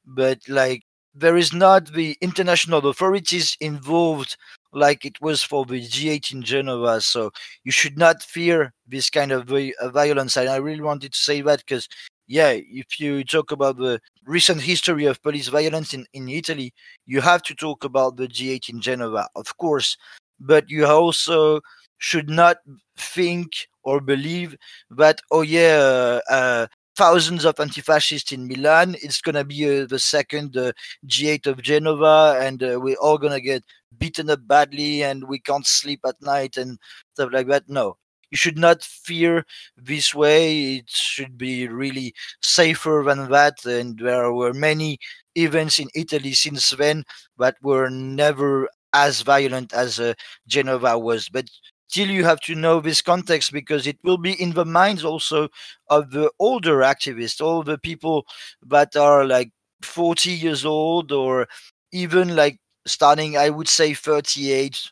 [0.07, 0.83] but like
[1.15, 4.37] there is not the international authorities involved
[4.73, 7.01] like it was for the G8 in Genova.
[7.01, 7.31] So
[7.65, 9.51] you should not fear this kind of
[9.93, 10.37] violence.
[10.37, 11.89] And I really wanted to say that because,
[12.27, 16.73] yeah, if you talk about the recent history of police violence in, in Italy,
[17.07, 19.97] you have to talk about the G8 in Genova, of course.
[20.41, 21.61] But you also
[21.99, 22.57] should not
[22.97, 23.53] think
[23.85, 24.57] or believe
[24.91, 28.97] that, oh, yeah, uh, thousands of anti-fascists in Milan.
[29.03, 30.73] It's gonna be uh, the second uh,
[31.07, 33.65] G8 of Genova, and uh, we're all gonna get
[33.99, 36.79] beaten up badly, and we can't sleep at night and
[37.15, 37.69] stuff like that.
[37.69, 37.97] No,
[38.33, 39.45] you should not fear
[39.77, 40.77] this way.
[40.77, 43.65] It should be really safer than that.
[43.67, 44.99] And there were many
[45.37, 47.05] events in Italy since then
[47.39, 50.15] that were never as violent as uh,
[50.47, 51.29] Genova was.
[51.29, 51.47] But
[51.93, 55.49] still you have to know this context because it will be in the minds also
[55.91, 58.25] of the older activists, all the people
[58.63, 59.51] that are like
[59.83, 61.47] 40 years old or
[61.93, 64.91] even like starting, I would say 38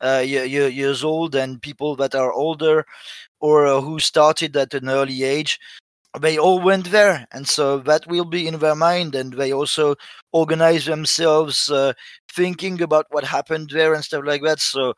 [0.00, 2.86] uh, years old and people that are older
[3.40, 5.58] or uh, who started at an early age
[6.20, 7.26] they all went there.
[7.32, 9.96] And so that will be in their mind and they also
[10.32, 11.94] organize themselves uh,
[12.32, 14.60] thinking about what happened there and stuff like that.
[14.60, 14.94] So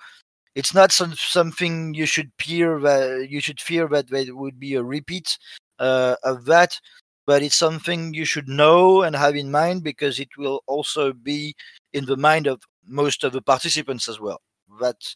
[0.55, 4.75] it's not some, something you should fear that you should fear that there would be
[4.75, 5.39] a repeat
[5.79, 6.79] uh, of that
[7.27, 11.55] but it's something you should know and have in mind because it will also be
[11.93, 14.41] in the mind of most of the participants as well.
[14.81, 15.15] That's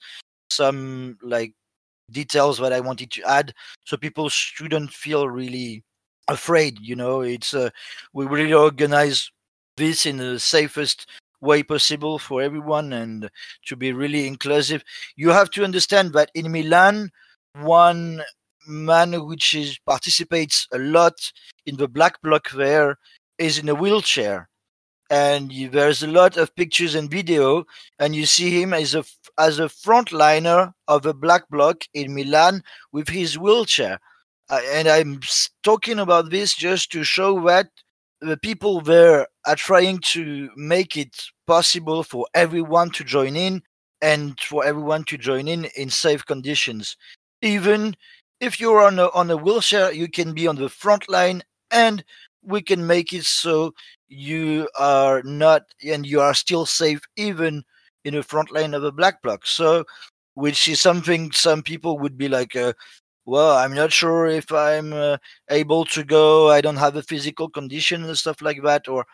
[0.51, 1.53] some like
[2.11, 3.53] details that i wanted to add
[3.85, 5.85] so people shouldn't feel really
[6.29, 7.21] afraid you know?
[7.21, 7.71] It's uh,
[8.15, 9.31] we really organize
[9.77, 11.07] this in the safest
[11.41, 13.31] way possible for everyone and
[13.67, 14.83] to be really inclusive.
[15.17, 17.11] You have to understand that in Milan,
[17.55, 18.23] one
[18.67, 21.15] man which is participates a lot
[21.67, 22.99] in the black block there
[23.39, 24.49] is in a wheelchair
[25.11, 27.65] and you, there's a lot of pictures and video
[27.99, 29.05] and you see him as a
[29.39, 33.99] as a frontliner of a black block in Milan with his wheelchair
[34.51, 35.21] uh, and I'm
[35.63, 37.69] talking about this just to show that
[38.21, 43.63] the people there are trying to make it possible for everyone to join in
[44.03, 46.97] and for everyone to join in in safe conditions.
[47.43, 47.95] Even
[48.41, 52.05] if you're on a, on a wheelchair, you can be on the front line and
[52.43, 53.73] we can make it so
[54.09, 57.63] you are not and you are still safe even
[58.05, 59.47] in the front line of a black bloc.
[59.47, 59.85] So,
[60.35, 62.73] which is something some people would be like, uh,
[63.29, 65.19] well, I'm not sure if I'm uh,
[65.51, 66.51] able to go.
[66.51, 68.89] I don't have a physical condition and stuff like that.
[68.89, 69.05] Or,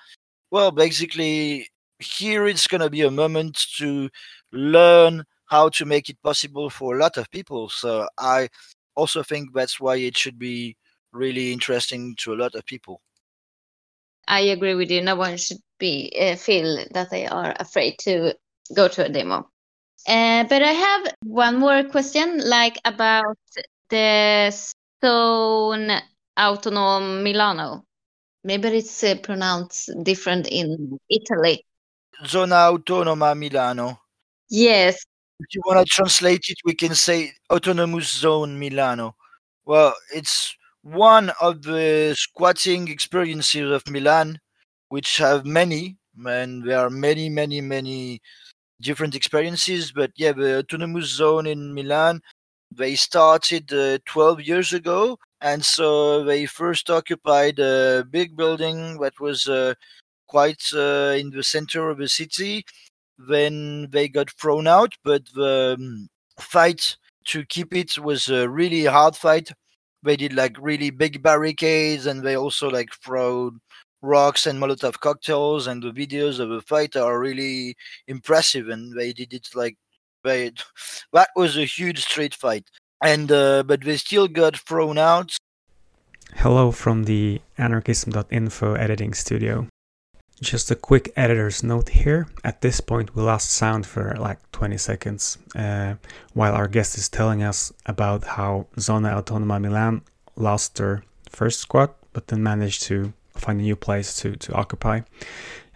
[0.53, 4.09] well, basically, here it's going to be a moment to
[4.53, 7.69] learn how to make it possible for a lot of people.
[7.69, 8.51] So I
[8.95, 10.77] also think that's why it should be
[11.13, 13.01] really interesting to a lot of people.
[14.29, 15.03] I agree with you.
[15.03, 18.33] No one should be uh, feel that they are afraid to
[18.77, 19.51] go to a demo.
[20.07, 23.39] Uh, but I have one more question, like about
[23.95, 24.51] the
[25.05, 26.01] Zone
[26.37, 27.85] Autonom Milano.
[28.43, 31.65] Maybe it's uh, pronounced different in Italy.
[32.27, 34.01] Zona Autonoma Milano.
[34.51, 34.97] Yes.
[35.39, 39.15] If you want to translate it, we can say Autonomous Zone Milano.
[39.65, 44.39] Well, it's one of the squatting experiences of Milan,
[44.89, 48.21] which have many, and there are many, many, many
[48.81, 49.93] different experiences.
[49.93, 52.21] But yeah, the autonomous zone in Milan,
[52.77, 59.19] they started uh, 12 years ago, and so they first occupied a big building that
[59.21, 59.75] was uh,
[60.29, 62.65] quite uh, in the center of the city.
[63.19, 66.09] Then they got thrown out, but the um,
[66.41, 66.97] fight
[67.27, 69.51] to keep it was a really hard fight
[70.05, 73.51] they did like really big barricades and they also like throw
[74.03, 77.75] rocks and molotov cocktails and the videos of the fight are really
[78.07, 79.77] impressive and they did it like
[80.25, 80.51] they
[81.13, 82.67] that was a huge street fight
[83.03, 85.37] and uh, but they still got thrown out
[86.37, 89.69] hello from the anarkism.info editing studio
[90.41, 92.27] just a quick editor's note here.
[92.43, 95.95] At this point, we lost sound for like 20 seconds uh,
[96.33, 100.03] while our guest is telling us about how Zona Autonoma Milan
[100.37, 105.01] lost their first squat, but then managed to find a new place to, to occupy.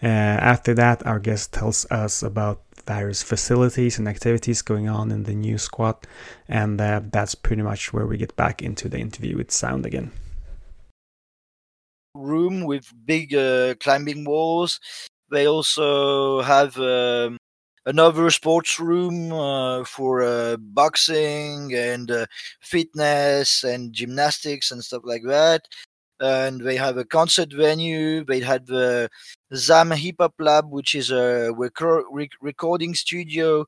[0.03, 5.22] Uh, after that, our guest tells us about various facilities and activities going on in
[5.24, 6.07] the new squat,
[6.49, 10.11] and uh, that's pretty much where we get back into the interview with sound again
[12.18, 14.80] room with big uh, climbing walls.
[15.30, 17.39] They also have um,
[17.86, 22.26] another sports room uh, for uh, boxing and uh,
[22.61, 25.62] fitness and gymnastics and stuff like that.
[26.20, 28.24] And they have a concert venue.
[28.24, 29.08] They had the
[29.54, 33.66] ZAM Hip Hop Lab, which is a rec- recording studio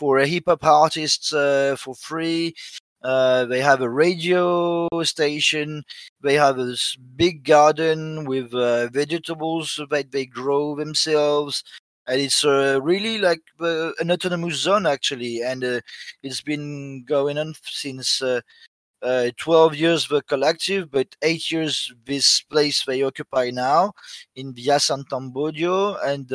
[0.00, 2.54] for hip hop artists uh, for free.
[3.02, 5.82] Uh, they have a radio station.
[6.22, 11.62] They have this big garden with uh, vegetables that they grow themselves.
[12.06, 15.42] And it's uh, really like uh, an autonomous zone, actually.
[15.42, 15.80] And uh,
[16.22, 18.22] it's been going on since
[19.02, 23.92] uh, 12 years, the collective, but eight years this place they occupy now
[24.36, 25.98] in Via Sant'Abbondio.
[26.04, 26.30] And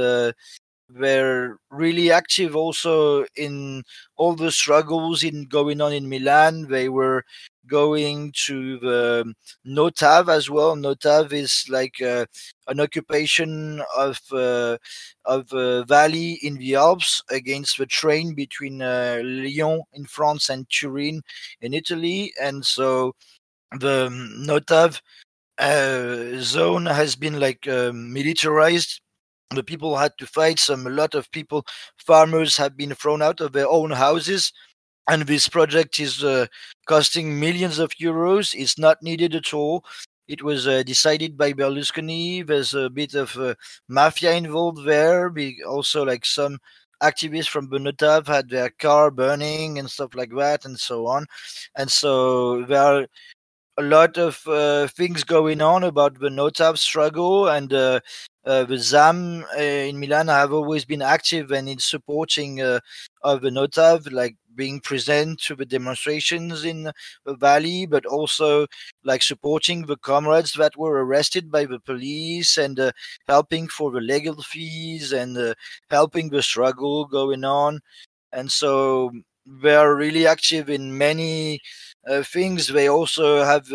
[0.94, 3.84] were really active also in
[4.18, 6.68] all the struggles in going on in Milan.
[6.68, 7.24] They were
[7.68, 9.34] going to the
[9.66, 10.76] Notav as well.
[10.76, 12.26] Notav is like uh,
[12.68, 14.78] an occupation of uh,
[15.26, 20.70] of a valley in the Alps against the train between uh, Lyon in France and
[20.70, 21.22] Turin
[21.62, 23.16] in Italy, and so
[23.80, 25.02] the Notav
[25.58, 29.02] uh, zone has been like uh, militarized
[29.52, 30.60] the people had to fight.
[30.60, 31.66] Some a lot of people
[31.98, 34.52] farmers have been thrown out of their own houses.
[35.08, 36.48] And this project is uh,
[36.88, 38.56] costing millions of euros.
[38.56, 39.86] It's not needed at all.
[40.28, 42.46] It was uh, decided by berlusconi.
[42.46, 43.54] There's a bit of uh,
[43.88, 45.32] mafia involved there.
[45.68, 46.58] Also like some
[47.04, 51.28] activists from Notav had their car burning and stuff like that and so on.
[51.76, 53.08] And so there are
[53.78, 57.50] a lot of uh, things going on about the Notav struggle.
[57.50, 57.72] And
[58.46, 62.62] uh, uh, the ZAM uh, in Milan I have always been active and in supporting
[62.62, 62.80] uh,
[63.24, 66.91] of the Notav, like being present to the demonstrations in
[67.26, 68.68] the valley, but also
[69.04, 72.91] like supporting the comrades that were arrested by the police and uh,
[73.28, 75.54] helping for the legal fees and uh,
[75.89, 77.82] helping the struggle going on.
[78.32, 79.12] And so
[79.46, 81.60] they are really active in many
[82.08, 82.68] uh, things.
[82.68, 83.68] They also have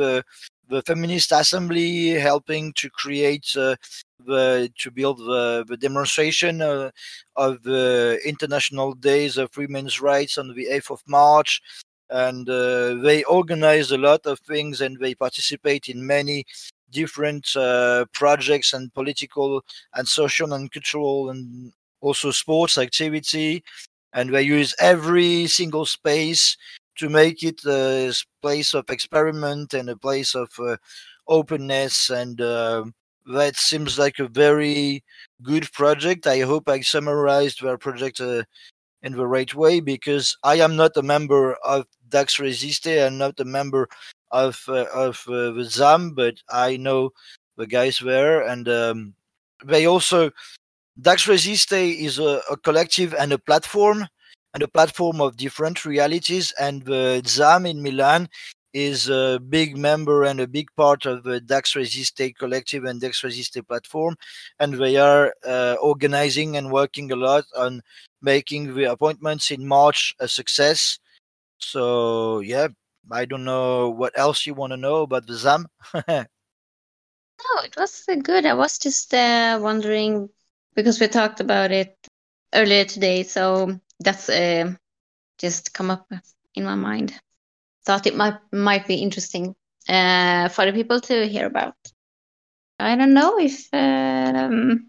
[0.70, 3.74] the feminist assembly helping to create uh,
[4.24, 6.90] the to build the, the demonstration uh,
[7.36, 11.60] of the international days of women's rights on the 8th of march.
[12.10, 16.44] And uh, they organize a lot of things and they participate in many
[16.90, 19.64] different uh, projects and political
[19.94, 23.62] and social and cultural and also sports activity.
[24.12, 26.56] And they use every single space
[26.96, 28.12] to make it a
[28.42, 30.76] place of experiment and a place of uh,
[31.28, 32.84] openness and uh,
[33.26, 35.02] that seems like a very
[35.42, 38.42] good project i hope i summarized their project uh,
[39.02, 43.38] in the right way because i am not a member of dax resiste i'm not
[43.40, 43.88] a member
[44.30, 47.10] of uh, of uh, the zam but i know
[47.56, 49.14] the guys there and um,
[49.64, 50.30] they also
[51.00, 54.06] dax resiste is a, a collective and a platform
[54.54, 56.52] and a platform of different realities.
[56.58, 58.28] And the ZAM in Milan
[58.72, 63.22] is a big member and a big part of the Dax Resiste collective and Dax
[63.22, 64.16] Resiste platform.
[64.58, 67.82] And they are uh, organizing and working a lot on
[68.22, 70.98] making the appointments in March a success.
[71.58, 72.68] So, yeah,
[73.10, 75.66] I don't know what else you want to know about the ZAM.
[75.94, 76.00] no,
[77.64, 78.46] it was good.
[78.46, 80.28] I was just uh, wondering
[80.74, 81.96] because we talked about it
[82.54, 84.72] earlier today, so that's uh,
[85.38, 86.06] just come up
[86.54, 87.20] in my mind.
[87.84, 89.54] Thought it might might be interesting
[89.88, 91.74] uh, for the people to hear about.
[92.78, 94.88] I don't know if um,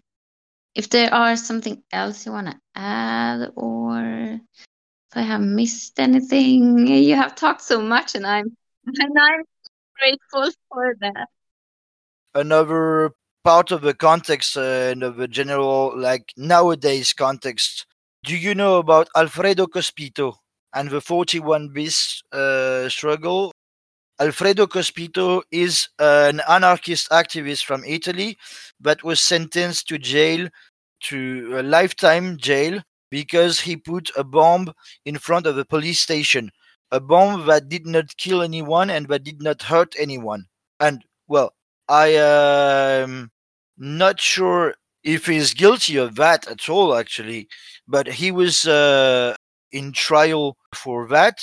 [0.74, 6.86] if there are something else you want to add or if I have missed anything.
[6.86, 9.44] You have talked so much, and I'm and I'm
[9.98, 11.28] grateful for that.
[12.34, 13.12] Another
[13.44, 17.86] part of the context uh, and of the general, like nowadays context.
[18.24, 20.36] Do you know about Alfredo Cospito
[20.74, 23.52] and the 41 bis uh, struggle?
[24.20, 28.38] Alfredo Cospito is an anarchist activist from Italy
[28.80, 30.48] that was sentenced to jail
[31.00, 34.72] to a lifetime jail because he put a bomb
[35.04, 36.50] in front of a police station
[36.92, 40.44] a bomb that did not kill anyone and that did not hurt anyone
[40.78, 41.52] and well
[41.88, 43.30] i am
[43.78, 47.48] not sure if he's guilty of that at all actually
[47.88, 49.34] but he was uh,
[49.72, 51.38] in trial for that.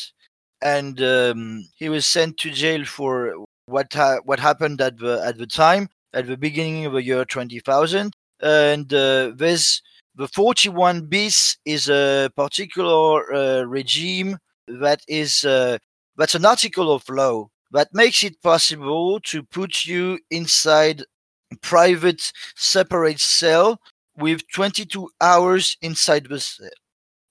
[0.62, 3.34] And um, he was sent to jail for
[3.66, 7.24] what ha- what happened at the at the time at the beginning of the year
[7.24, 9.82] 20000 and uh, there's
[10.16, 15.78] the 41 bis is a particular uh, regime that is uh,
[16.18, 21.04] that's an article of law that makes it possible to put you inside
[21.62, 23.80] private separate cell
[24.18, 26.70] with 22 hours inside the cell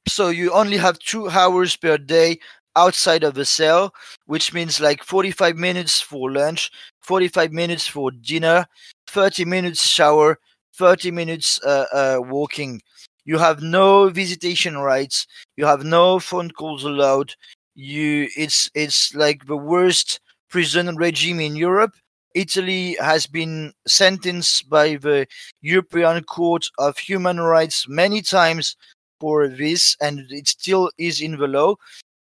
[0.09, 2.39] so you only have two hours per day
[2.77, 3.93] outside of the cell
[4.27, 8.67] which means like 45 minutes for lunch 45 minutes for dinner
[9.07, 10.39] 30 minutes shower
[10.75, 12.81] 30 minutes uh, uh, walking.
[13.25, 15.27] You have no visitation rights.
[15.57, 17.35] You have no phone calls allowed.
[17.75, 21.95] You, it's it's like the worst prison regime in Europe.
[22.35, 25.27] Italy has been sentenced by the
[25.63, 28.77] European Court of Human Rights many times
[29.21, 31.77] for this, and it still is in the law.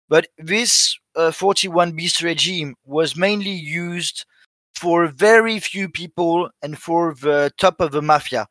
[0.09, 4.25] But this uh, 41 bis regime was mainly used
[4.75, 8.47] for very few people and for the top of the mafia,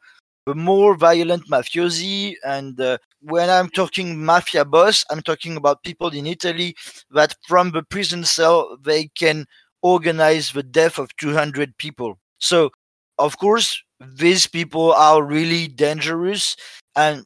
[0.45, 2.35] the more violent mafiosi.
[2.45, 6.75] And uh, when I'm talking mafia boss, I'm talking about people in Italy
[7.11, 9.45] that from the prison cell they can
[9.81, 12.19] organize the death of 200 people.
[12.39, 12.71] So,
[13.17, 16.55] of course, these people are really dangerous,
[16.95, 17.25] and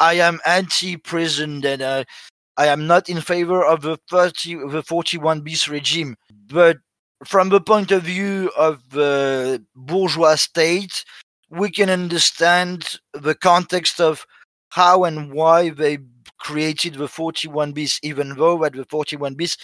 [0.00, 2.04] I am anti-prison and uh,
[2.56, 6.16] I am not in favor of the 30, the 41 bis regime.
[6.48, 6.78] But
[7.24, 11.04] from the point of view of the bourgeois state,
[11.50, 14.26] we can understand the context of
[14.70, 15.98] how and why they
[16.38, 19.56] created the 41 bis, even though that the 41 bis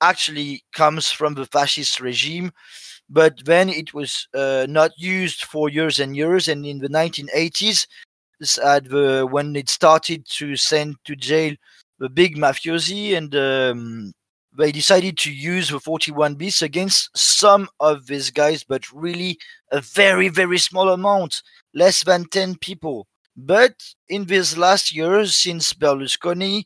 [0.00, 2.50] actually comes from the fascist regime.
[3.10, 7.86] But then it was uh, not used for years and years, and in the 1980s,
[8.58, 11.54] at the when it started to send to jail
[11.98, 14.12] the big mafiosi and um,
[14.56, 19.38] they decided to use the 41 bis against some of these guys, but really
[19.70, 21.42] a very, very small amount,
[21.74, 23.06] less than 10 people.
[23.36, 23.74] But
[24.08, 26.64] in these last years, since Berlusconi,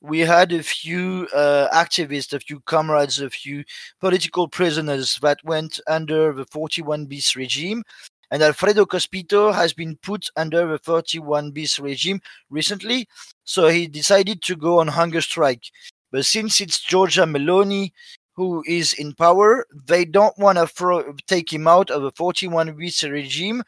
[0.00, 3.64] we had a few uh, activists, a few comrades, a few
[4.00, 7.82] political prisoners that went under the 41 bis regime.
[8.30, 12.20] And Alfredo Cospito has been put under the 41 bis regime
[12.50, 13.08] recently.
[13.44, 15.62] So he decided to go on hunger strike.
[16.10, 17.92] But since it's Giorgia Meloni
[18.36, 23.02] who is in power, they don't want to take him out of the 41 bis
[23.02, 23.62] regime.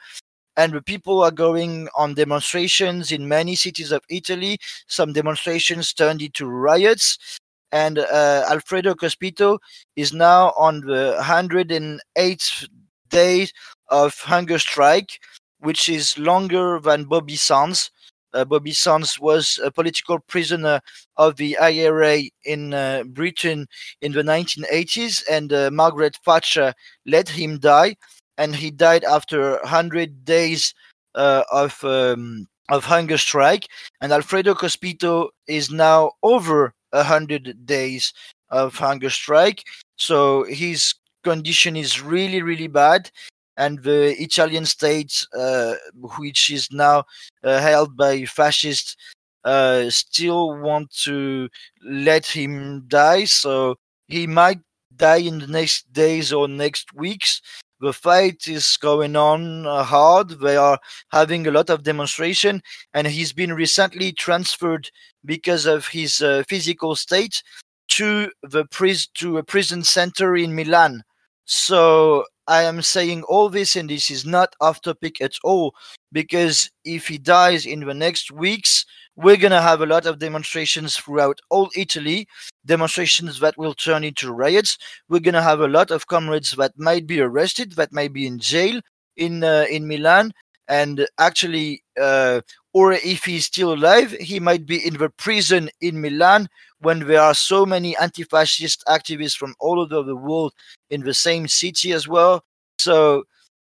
[0.56, 4.58] And the people are going on demonstrations in many cities of Italy.
[4.88, 7.38] Some demonstrations turned into riots.
[7.70, 9.58] And uh, Alfredo Cospito
[9.94, 12.68] is now on the 108th
[13.08, 13.48] day
[13.88, 15.20] of hunger strike,
[15.60, 17.90] which is longer than Bobby Sands.
[18.34, 20.80] Uh, Bobby Sands was a political prisoner
[21.16, 23.66] of the IRA in uh, Britain
[24.02, 26.74] in the 1980s, and uh, Margaret Thatcher
[27.06, 27.96] let him die,
[28.36, 30.74] and he died after 100 days
[31.14, 33.66] uh, of um, of hunger strike.
[34.02, 38.12] And Alfredo Cospito is now over 100 days
[38.50, 39.64] of hunger strike,
[39.96, 43.10] so his condition is really really bad
[43.58, 45.74] and the Italian state, uh,
[46.16, 47.04] which is now
[47.44, 48.96] uh, held by fascists,
[49.44, 51.48] uh, still want to
[51.84, 53.24] let him die.
[53.24, 54.60] So he might
[54.96, 57.42] die in the next days or next weeks.
[57.80, 60.30] The fight is going on hard.
[60.30, 60.78] They are
[61.12, 62.62] having a lot of demonstration,
[62.94, 64.90] and he's been recently transferred
[65.24, 67.42] because of his uh, physical state
[67.88, 71.02] to the pris- to a prison center in Milan.
[71.44, 75.74] So I am saying all this, and this is not off topic at all,
[76.10, 78.86] because if he dies in the next weeks,
[79.16, 82.26] we're gonna have a lot of demonstrations throughout all Italy,
[82.64, 84.78] demonstrations that will turn into riots.
[85.08, 88.38] We're gonna have a lot of comrades that might be arrested, that might be in
[88.38, 88.80] jail
[89.16, 90.32] in uh, in Milan,
[90.68, 92.40] and actually, uh,
[92.72, 96.48] or if he's still alive, he might be in the prison in Milan
[96.80, 100.52] when there are so many anti-fascist activists from all over the world
[100.90, 102.42] in the same city as well.
[102.78, 103.24] So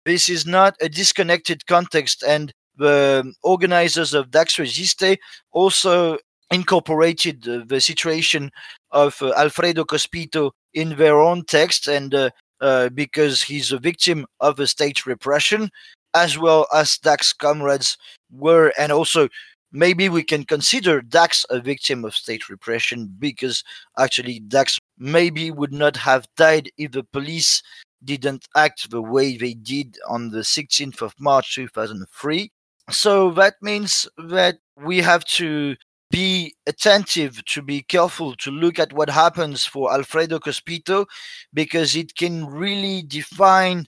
[0.05, 5.17] this is not a disconnected context, and the organizers of Dax Resiste
[5.51, 6.17] also
[6.51, 8.51] incorporated uh, the situation
[8.91, 12.29] of uh, Alfredo Cospito in their own text, and uh,
[12.61, 15.69] uh, because he's a victim of a state repression,
[16.13, 17.97] as well as Dax comrades
[18.31, 19.27] were, and also
[19.71, 23.63] maybe we can consider Dax a victim of state repression because
[23.97, 27.61] actually Dax maybe would not have died if the police
[28.03, 32.51] didn't act the way they did on the 16th of March 2003.
[32.89, 35.75] So that means that we have to
[36.11, 41.05] be attentive, to be careful, to look at what happens for Alfredo Cospito
[41.53, 43.85] because it can really define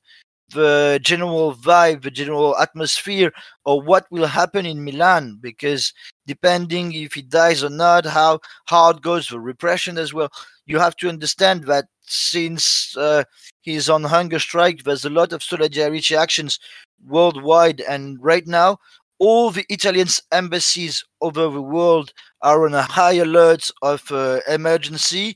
[0.53, 3.31] the general vibe, the general atmosphere,
[3.65, 5.37] or what will happen in Milan.
[5.41, 5.93] Because
[6.27, 10.29] depending if he dies or not, how hard goes the repression as well.
[10.65, 13.23] You have to understand that since uh,
[13.61, 16.59] he's on hunger strike, there's a lot of solidarity actions
[17.05, 18.77] worldwide, and right now.
[19.23, 25.35] All the Italian embassies over the world are on a high alert of uh, emergency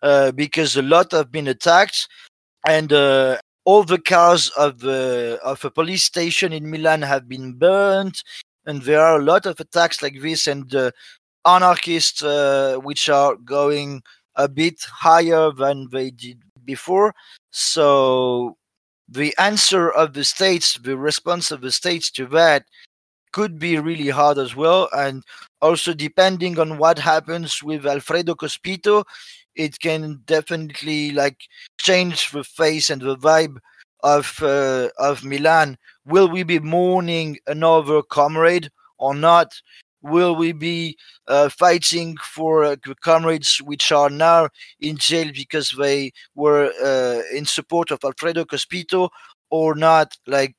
[0.00, 2.06] uh, because a lot have been attacked,
[2.68, 7.52] and uh, all the cars of the of a police station in Milan have been
[7.52, 8.22] burned,
[8.64, 10.92] and there are a lot of attacks like this, and uh,
[11.44, 14.02] anarchists uh, which are going
[14.36, 17.12] a bit higher than they did before.
[17.50, 18.56] So
[19.08, 22.64] the answer of the states, the response of the states to that
[23.32, 24.88] could be really hard as well.
[24.92, 25.22] And
[25.60, 29.04] also depending on what happens with Alfredo Cospito,
[29.56, 31.38] it can definitely like
[31.78, 33.56] change the face and the vibe
[34.02, 35.76] of uh, of Milan.
[36.04, 39.52] Will we be mourning another comrade or not?
[40.02, 40.96] Will we be
[41.26, 44.48] uh, fighting for uh, comrades which are now
[44.80, 49.08] in jail because they were uh, in support of Alfredo Cospito
[49.50, 50.16] or not?
[50.26, 50.54] Like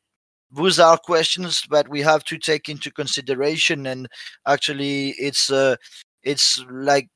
[0.51, 4.07] those are questions that we have to take into consideration, and
[4.45, 5.75] actually, it's uh,
[6.23, 7.09] it's like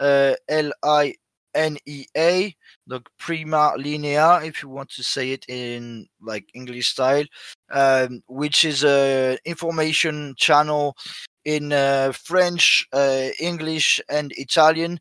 [0.00, 1.14] uh, L I
[1.54, 2.54] N E A
[2.86, 7.24] the prima linea if you want to say it in like english style
[7.70, 10.96] um, which is a information channel
[11.44, 14.98] in uh, french uh, english and italian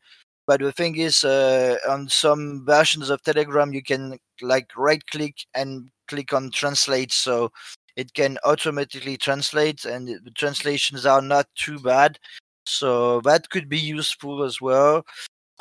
[0.47, 5.35] but the thing is uh, on some versions of telegram you can like right click
[5.53, 7.11] and click on translate.
[7.11, 7.51] So
[7.95, 12.17] it can automatically translate and the translations are not too bad.
[12.65, 15.05] So that could be useful as well.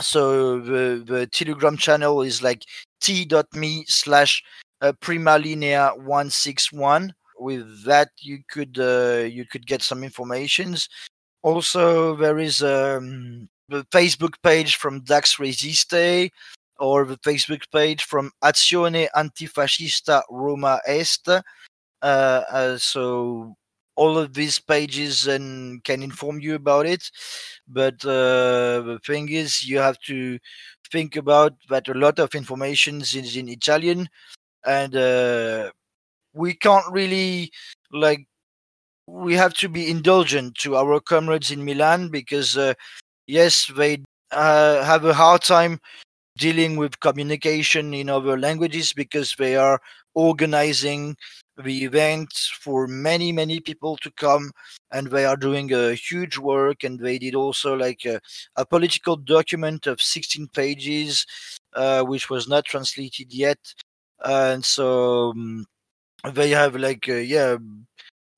[0.01, 2.65] So the, the telegram channel is like
[3.01, 4.43] t.me slash
[4.81, 10.89] uh, prima linea 161 with that you could uh, you could get some informations.
[11.43, 16.31] Also there is um, the Facebook page from Dax Resiste
[16.79, 21.29] or the Facebook page from Azione Antifascista Roma Est.
[21.29, 21.41] Uh,
[22.03, 23.57] uh, so
[23.95, 27.11] all of these pages and can inform you about it.
[27.69, 30.39] But uh, the thing is, you have to
[30.91, 34.09] think about that a lot of information is in Italian,
[34.67, 35.71] and uh,
[36.35, 37.51] we can't really
[37.93, 38.27] like.
[39.07, 42.75] We have to be indulgent to our comrades in Milan because, uh,
[43.27, 45.81] yes, they uh, have a hard time
[46.39, 49.81] dealing with communication in other languages because they are
[50.15, 51.17] organizing
[51.63, 54.51] the event for many many people to come
[54.93, 58.21] and they are doing a huge work and they did also like a,
[58.57, 61.27] a political document of 16 pages
[61.75, 63.59] uh, which was not translated yet.
[64.25, 65.67] And so um,
[66.35, 67.57] they have like uh, yeah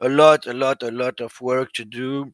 [0.00, 2.32] a lot a lot a lot of work to do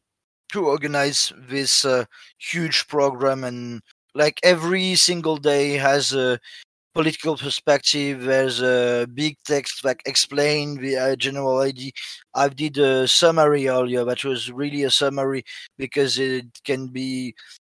[0.51, 2.05] to organize this uh,
[2.39, 3.81] huge program and
[4.13, 6.39] like every single day has a
[6.93, 11.91] political perspective there's a big text that explain the uh, general idea.
[12.35, 15.43] I did a summary earlier that was really a summary
[15.77, 17.33] because it can be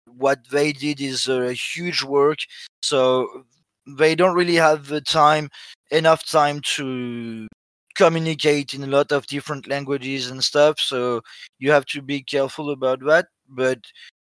[0.07, 2.39] what they did is a huge work
[2.82, 3.45] so
[3.88, 5.49] they don't really have the time
[5.91, 7.47] enough time to
[7.95, 11.21] communicate in a lot of different languages and stuff so
[11.59, 13.79] you have to be careful about that but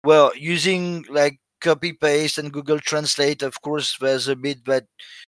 [0.05, 3.43] well using like copy paste and Google Translate.
[3.43, 4.85] Of course, there's a bit that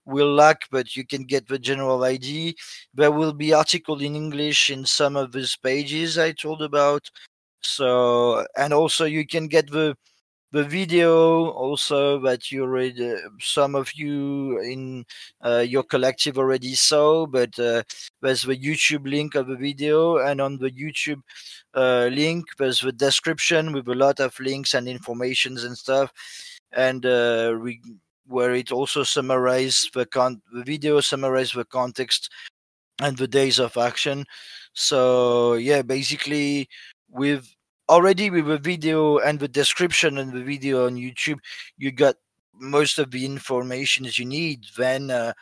[0.05, 2.53] will lack, but you can get the general idea.
[2.95, 7.11] There will be article in English in some of these pages I told about.
[7.61, 9.97] So, and also you can get the
[10.51, 15.05] the video also that you already some of you in
[15.45, 17.83] uh, your collective already saw but uh,
[18.23, 21.21] there's the youtube link of the video and on the youtube
[21.75, 26.13] uh, link there's the description with a lot of links and informations and stuff
[26.73, 27.81] and uh, we,
[28.27, 32.31] where it also summarizes the con the video summarizes the context
[33.01, 34.25] and the days of action.
[34.75, 36.69] So yeah basically
[37.11, 37.49] with
[37.89, 41.39] already with the video and the description and the video on YouTube,
[41.77, 42.17] you got
[42.55, 44.65] most of the information that you need.
[44.77, 45.33] Then, uh,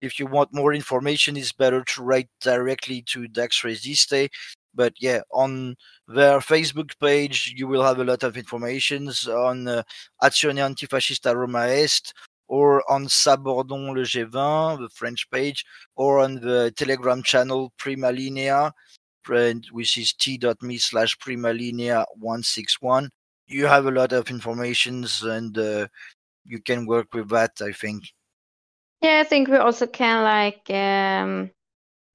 [0.00, 4.28] if you want more information, it's better to write directly to Dax Resiste.
[4.74, 5.76] But yeah, on
[6.08, 9.82] their Facebook page, you will have a lot of informations on uh,
[10.22, 12.12] Azione Antifascista Roma Est
[12.48, 15.64] or on Sabordon le G20, the French page,
[15.96, 18.72] or on the Telegram channel Prima Linea
[19.28, 23.10] which is t.me slash primalinea 161.
[23.46, 25.88] You have a lot of informations and uh,
[26.44, 28.04] you can work with that, I think.
[29.02, 31.50] Yeah, I think we also can like um,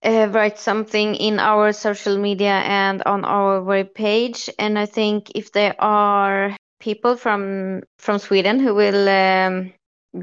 [0.04, 4.50] uh, write something in our social media and on our web page.
[4.58, 9.72] And I think if there are people from from Sweden who will um,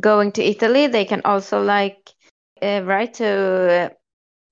[0.01, 2.11] going to Italy, they can also like
[2.63, 3.89] uh, write to uh,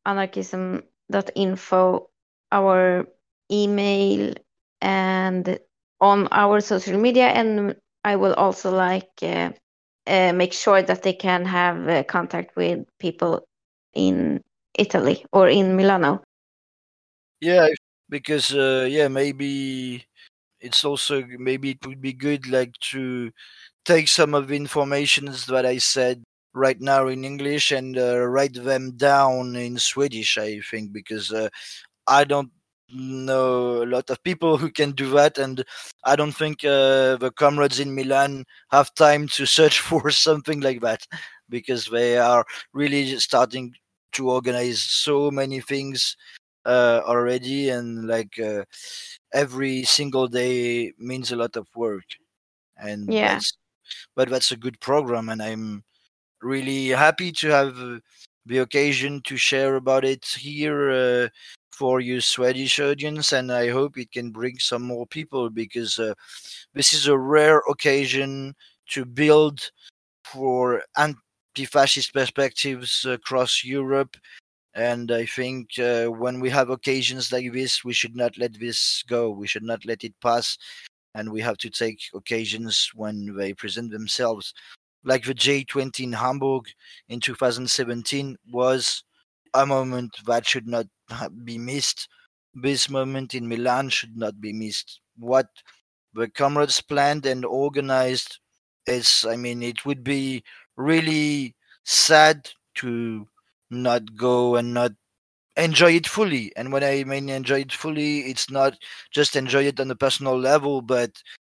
[0.06, 2.10] anarkism.info
[2.54, 3.06] our
[3.50, 4.32] email
[4.80, 5.58] and
[6.00, 7.74] on our social media and
[8.04, 9.50] i will also like uh,
[10.06, 13.46] uh, make sure that they can have uh, contact with people
[13.94, 14.40] in
[14.76, 16.20] italy or in milano.
[17.40, 17.68] Yeah
[18.08, 20.04] because uh, yeah maybe
[20.60, 23.30] it's also maybe it would be good like to
[23.84, 26.22] take some of the informations that i said
[26.54, 31.48] right now in english and uh, write them down in swedish i think because uh,
[32.06, 32.50] I don't
[32.90, 35.64] know a lot of people who can do that, and
[36.04, 40.80] I don't think uh, the comrades in Milan have time to search for something like
[40.82, 41.06] that
[41.48, 43.74] because they are really starting
[44.12, 46.16] to organize so many things
[46.64, 48.64] uh, already, and like uh,
[49.32, 52.04] every single day means a lot of work.
[52.76, 53.56] And yeah, that's,
[54.14, 55.84] but that's a good program, and I'm
[56.42, 58.00] really happy to have
[58.46, 61.28] the occasion to share about it here uh,
[61.72, 66.14] for you Swedish audience, and I hope it can bring some more people because uh,
[66.72, 68.54] this is a rare occasion
[68.90, 69.70] to build
[70.24, 74.16] for anti-fascist perspectives across Europe.
[74.74, 79.04] And I think uh, when we have occasions like this, we should not let this
[79.08, 79.30] go.
[79.30, 80.58] We should not let it pass,
[81.14, 84.52] and we have to take occasions when they present themselves.
[85.04, 86.66] Like the G20 in Hamburg
[87.08, 89.04] in 2017 was
[89.54, 90.86] a moment that should not
[91.44, 92.08] be missed.
[92.54, 95.00] This moment in Milan should not be missed.
[95.18, 95.46] What
[96.14, 98.38] the comrades planned and organized
[98.86, 100.42] is, I mean, it would be
[100.76, 103.26] really sad to
[103.70, 104.92] not go and not
[105.56, 106.52] enjoy it fully.
[106.56, 108.76] And when I mean enjoy it fully, it's not
[109.12, 111.10] just enjoy it on a personal level, but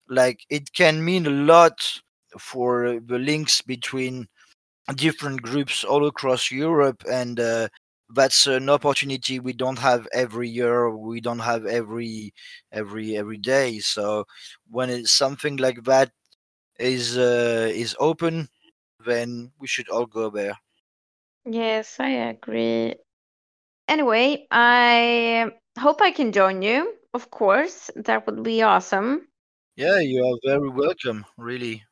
[0.10, 2.02] like it can mean a lot
[2.40, 4.28] for the links between
[4.96, 7.68] different groups all across Europe and uh,
[8.10, 12.34] that's an opportunity we don't have every year we don't have every
[12.72, 14.26] every every day so
[14.70, 16.12] when it's something like that
[16.80, 18.50] is uh, is open
[19.06, 20.58] then we should all go there
[21.46, 22.96] Yes, I agree.
[23.88, 26.96] Anyway, I hope I can join you.
[27.14, 29.28] Of course, that would be awesome.
[29.76, 31.84] yeah you are very welcome really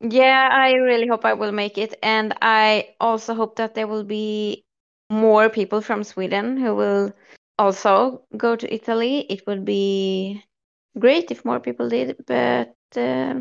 [0.00, 1.94] Yeah, I really hope I will make it.
[2.02, 4.64] And I also hope that there will be
[5.10, 7.12] more people from Sweden who will
[7.58, 9.20] also go to Italy.
[9.28, 10.42] It would be
[10.98, 12.16] great if more people did.
[12.26, 13.40] But uh,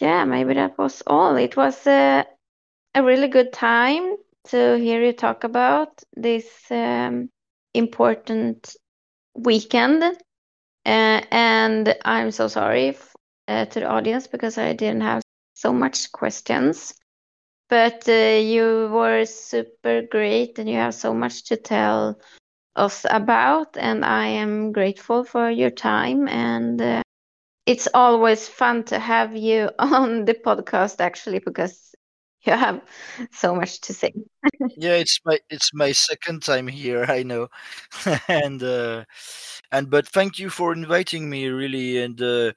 [0.00, 1.36] yeah, maybe that was all.
[1.36, 2.24] It was uh,
[2.94, 4.16] a really good time
[4.48, 7.30] to hear you talk about this um,
[7.74, 8.76] important
[9.34, 10.02] weekend.
[10.86, 13.14] Uh, and I'm so sorry f-
[13.48, 15.22] uh, to the audience because I didn't have
[15.58, 16.94] so much questions.
[17.68, 22.18] But uh, you were super great and you have so much to tell
[22.76, 23.76] us about.
[23.76, 26.28] And I am grateful for your time.
[26.28, 27.02] And uh,
[27.66, 31.94] it's always fun to have you on the podcast, actually, because
[32.42, 32.80] you have
[33.32, 34.12] so much to say.
[34.76, 37.48] yeah it's my it's my second time here i know
[38.28, 39.04] and uh
[39.72, 42.52] and but thank you for inviting me really and uh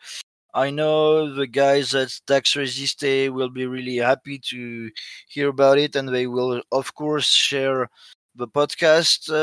[0.54, 4.89] I know the guys at Dax Resiste will be really happy to
[5.30, 7.89] hear about it, and they will, of course, share
[8.36, 9.36] the podcast uh,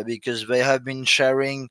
[0.00, 1.68] uh, because they have been sharing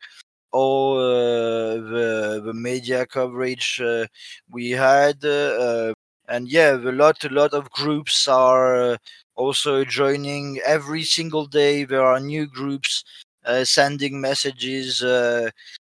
[0.52, 4.06] all uh, the the media coverage uh,
[4.50, 5.94] we had, uh,
[6.28, 8.98] and yeah, a lot a lot of groups are
[9.36, 11.84] also joining every single day.
[11.86, 13.04] There are new groups
[13.64, 15.02] sending messages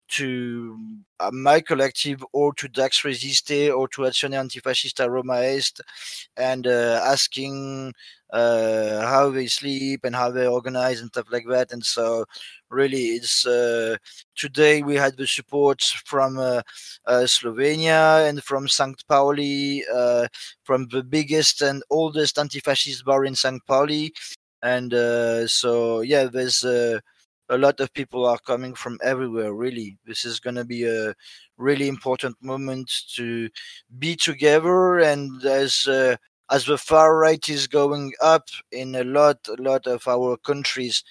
[0.08, 0.78] to
[1.20, 5.82] uh, my collective or to Dax Resiste or to Azione Antifascista Roma Est
[6.38, 7.94] and uh, asking
[8.32, 11.72] uh, how they sleep and how they organize and stuff like that.
[11.72, 12.26] And so,
[12.70, 13.98] really, it's uh,
[14.36, 16.62] today we had the support from uh,
[17.06, 19.02] uh, Slovenia and from St.
[19.08, 19.84] Pauli,
[20.64, 23.66] from the biggest and oldest anti fascist bar in St.
[23.66, 24.12] Pauli.
[24.62, 24.92] And
[25.50, 26.66] so, yeah, there's
[27.50, 29.98] a lot of people are coming from everywhere really.
[30.06, 31.14] This is going to be a
[31.58, 33.50] really important moment to
[34.00, 36.16] be together and as uh,
[36.52, 41.04] as the far right is going up in a lot a lot of our countries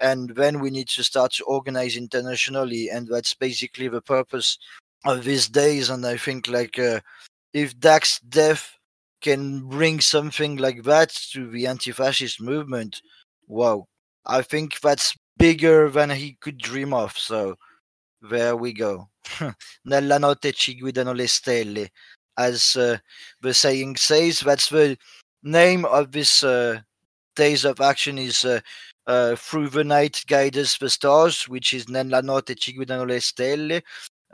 [0.00, 4.58] and then we need to start to organize internationally and that's basically the purpose
[5.04, 7.00] of these days and i think like uh,
[7.52, 8.78] if dax death
[9.20, 13.02] can bring something like that to the anti-fascist movement
[13.48, 13.86] wow.
[14.26, 17.16] I think that's bigger than he could dream of.
[17.16, 17.56] So
[18.22, 19.08] there we go.
[19.84, 21.88] Nella notte ci guidano le stelle.
[22.36, 22.98] As uh,
[23.40, 24.96] the saying says, that's the
[25.42, 26.80] name of this uh,
[27.34, 28.60] days of action is uh,
[29.06, 33.20] uh, through the night guide us the stars, which is Nella notte ci guidano le
[33.20, 33.80] stelle,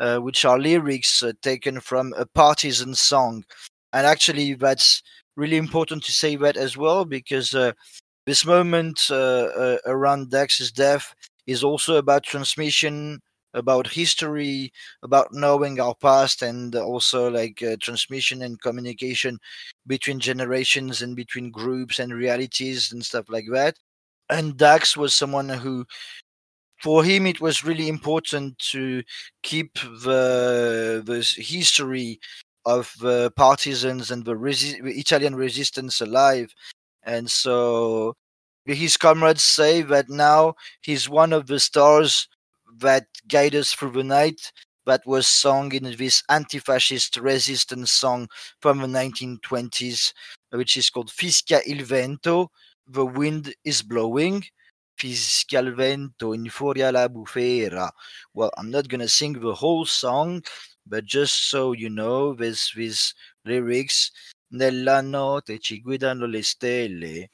[0.00, 3.44] uh, which are lyrics uh, taken from a partisan song.
[3.92, 5.02] And actually, that's
[5.36, 7.54] really important to say that as well because
[8.26, 11.14] this moment uh, uh, around Dax's death
[11.46, 13.20] is also about transmission,
[13.52, 14.72] about history,
[15.02, 19.38] about knowing our past, and also like uh, transmission and communication
[19.86, 23.76] between generations and between groups and realities and stuff like that.
[24.30, 25.84] And Dax was someone who
[26.82, 29.02] for him it was really important to
[29.42, 32.20] keep the the history
[32.66, 36.52] of the partisans and the, resi- the Italian resistance alive
[37.04, 38.14] and so
[38.64, 42.28] his comrades say that now he's one of the stars
[42.78, 44.52] that guide us through the night
[44.86, 48.28] that was sung in this anti-fascist resistance song
[48.60, 50.12] from the 1920s
[50.50, 52.50] which is called Fischia il vento
[52.86, 54.44] the wind is blowing.
[54.98, 57.90] Fischia il vento in furia la bufera.
[58.34, 60.42] Well i'm not going to sing the whole song
[60.86, 64.10] but just so you know there's these lyrics
[64.50, 67.28] Nella notte ci guidano le stelle,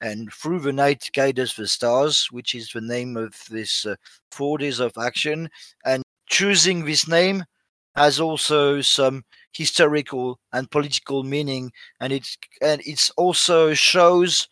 [0.00, 3.94] and through the night guide us the stars, which is the name of this uh,
[4.30, 5.48] four days of action.
[5.84, 7.44] And choosing this name
[7.96, 12.28] has also some historical and political meaning, and it
[12.60, 14.46] and it also shows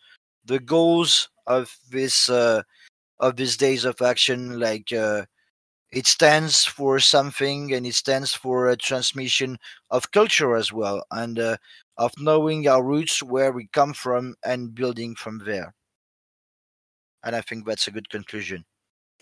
[0.45, 2.63] the goals of this uh,
[3.19, 4.91] of these days of action, like.
[4.91, 5.25] Uh,
[5.91, 9.57] it stands for something and it stands for a transmission
[9.89, 11.57] of culture as well and uh,
[11.97, 15.73] of knowing our roots, where we come from, and building from there.
[17.23, 18.65] And I think that's a good conclusion.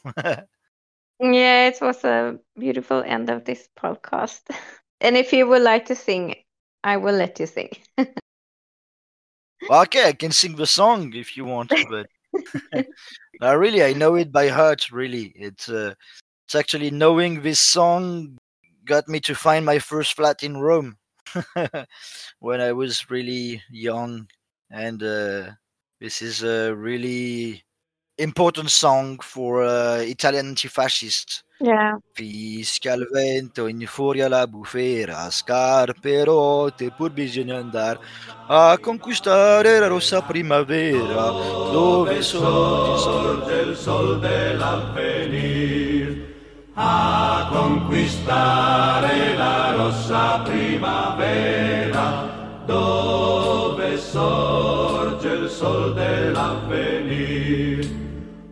[0.18, 4.42] yeah, it was a beautiful end of this podcast.
[5.02, 6.36] And if you would like to sing,
[6.82, 7.70] I will let you sing.
[9.70, 12.08] Well, okay, I can sing the song if you want, but
[13.42, 14.92] no, really, I know it by heart.
[14.92, 15.94] Really, it's uh,
[16.46, 18.38] it's actually knowing this song
[18.86, 20.98] got me to find my first flat in Rome
[22.40, 24.28] when I was really young,
[24.70, 25.52] and uh,
[26.00, 27.64] this is a really
[28.20, 31.42] important song for uh, Italian anti-fascists.
[31.60, 31.98] Yeah.
[32.14, 38.00] Fischia il vento, in furia la bufera, scarpe rotte, pur bisogna andare
[38.48, 41.32] a conquistare la rossa primavera,
[41.72, 45.85] dove sorge il sol dell'avvenir.
[46.78, 52.28] A conquistare la rossa primavera,
[52.66, 57.90] dove sorge il sol dell'avvenir.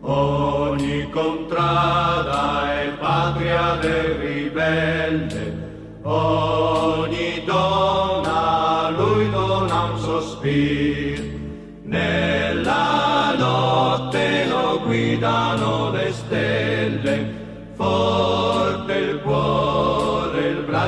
[0.00, 11.22] Ogni contrada è patria del ribelle, ogni donna lui dona un sospiro.
[11.82, 16.73] Nella notte lo guidano le stelle,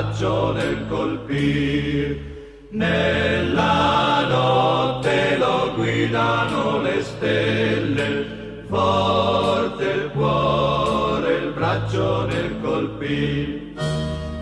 [0.07, 2.35] il braccio del colpir.
[2.69, 8.25] Nella notte lo guidano le stelle,
[8.67, 13.73] forte il cuore, il braccio nel colpir.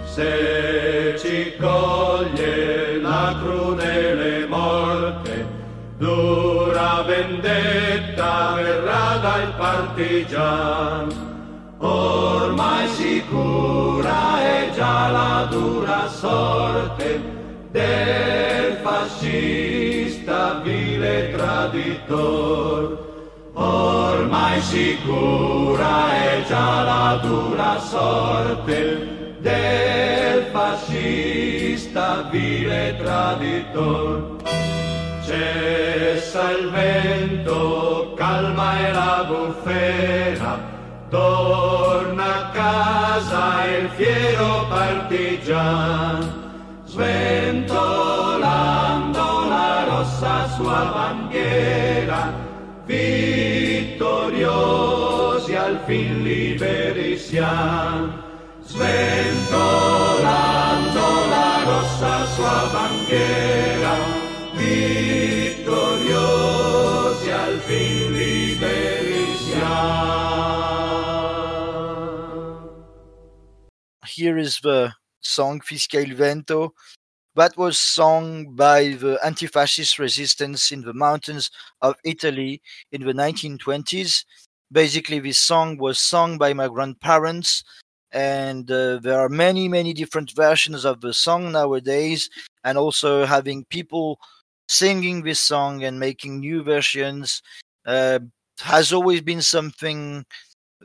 [0.05, 5.45] Se ci coglie la crudele morte,
[5.97, 11.33] dura vendetta verrà dai partigian.
[11.77, 12.14] Ormai
[15.45, 17.21] la dura sorte
[17.71, 23.13] del fascista vile traditor.
[23.53, 34.37] Ormai sicura è già la dura sorte del fascista vile traditor.
[35.23, 40.59] Cessa il vento, calma e la bufera,
[41.09, 41.94] torna
[42.65, 43.45] casa
[43.77, 46.19] il fiero partigian,
[46.85, 48.27] sventolando
[49.53, 52.19] la rossa sua bandiera,
[52.85, 54.05] vittoriosi
[55.55, 57.17] al fin liberi
[58.71, 59.75] sventolando
[61.33, 63.84] la rossa sua bandiera,
[74.15, 76.73] Here is the song Fischia il Vento.
[77.35, 81.51] That was sung by the anti-fascist resistance in the mountains
[81.81, 82.61] of Italy
[82.93, 84.23] in the 1920s.
[84.71, 87.65] Basically, this song was sung by my grandparents,
[88.13, 92.29] and uh, there are many, many different versions of the song nowadays,
[92.63, 94.17] and also having people
[94.69, 97.41] singing this song and making new versions
[97.85, 98.19] uh,
[98.61, 100.25] has always been something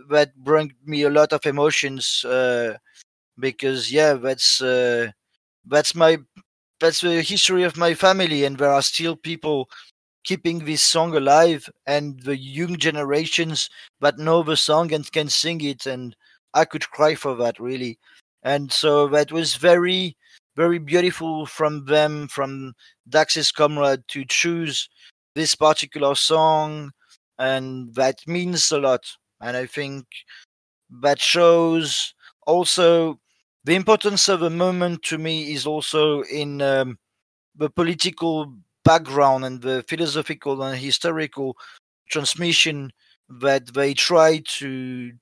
[0.08, 2.74] that brought me a lot of emotions uh,
[3.40, 5.10] because yeah that's uh,
[5.66, 6.18] that's my
[6.80, 9.68] that's the history of my family and there are still people
[10.24, 13.70] keeping this song alive and the young generations
[14.00, 16.16] that know the song and can sing it and
[16.54, 17.98] i could cry for that really.
[18.42, 20.16] And so that was very
[20.56, 22.74] very beautiful from them from
[23.08, 24.88] dax's comrade to choose
[25.34, 26.92] this particular song
[27.38, 29.04] and that means a lot.
[29.40, 30.06] And i think
[31.02, 32.14] that shows
[32.46, 33.18] also
[33.64, 36.98] the importance of a moment to me is also in um,
[37.56, 38.54] the political
[38.84, 41.56] background and the philosophical and historical
[42.08, 42.90] transmission
[43.28, 45.12] that they try to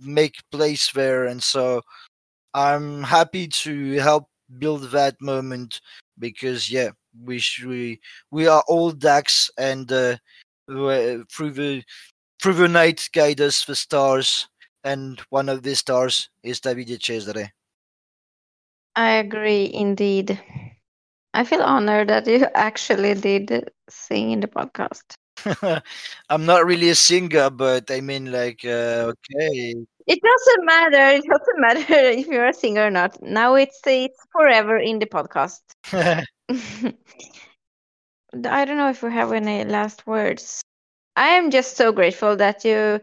[0.00, 1.26] make place there.
[1.26, 1.82] And so
[2.54, 4.28] i'm happy to help
[4.58, 5.80] build that moment
[6.18, 6.90] because yeah
[7.24, 10.16] we we we are all dax and uh,
[10.68, 11.82] through the
[12.40, 14.48] through the night guide us the stars.
[14.84, 17.50] And one of these stars is davide cesare
[18.98, 20.38] I agree, indeed.
[21.32, 25.14] I feel honored that you actually did sing in the podcast.
[26.28, 29.76] I'm not really a singer, but I mean, like, uh, okay.
[30.08, 31.16] It doesn't matter.
[31.16, 33.22] It doesn't matter if you're a singer or not.
[33.22, 35.60] Now it's it's forever in the podcast.
[35.92, 36.24] I
[38.64, 40.60] don't know if we have any last words.
[41.14, 43.00] I am just so grateful that you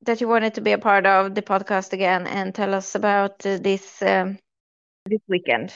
[0.00, 3.44] that you wanted to be a part of the podcast again and tell us about
[3.44, 4.38] uh, this um,
[5.08, 5.72] this weekend.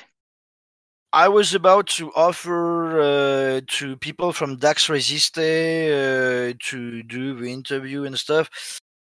[1.12, 7.52] I was about to offer uh, to people from Dax Resiste uh, to do the
[7.52, 8.48] interview and stuff,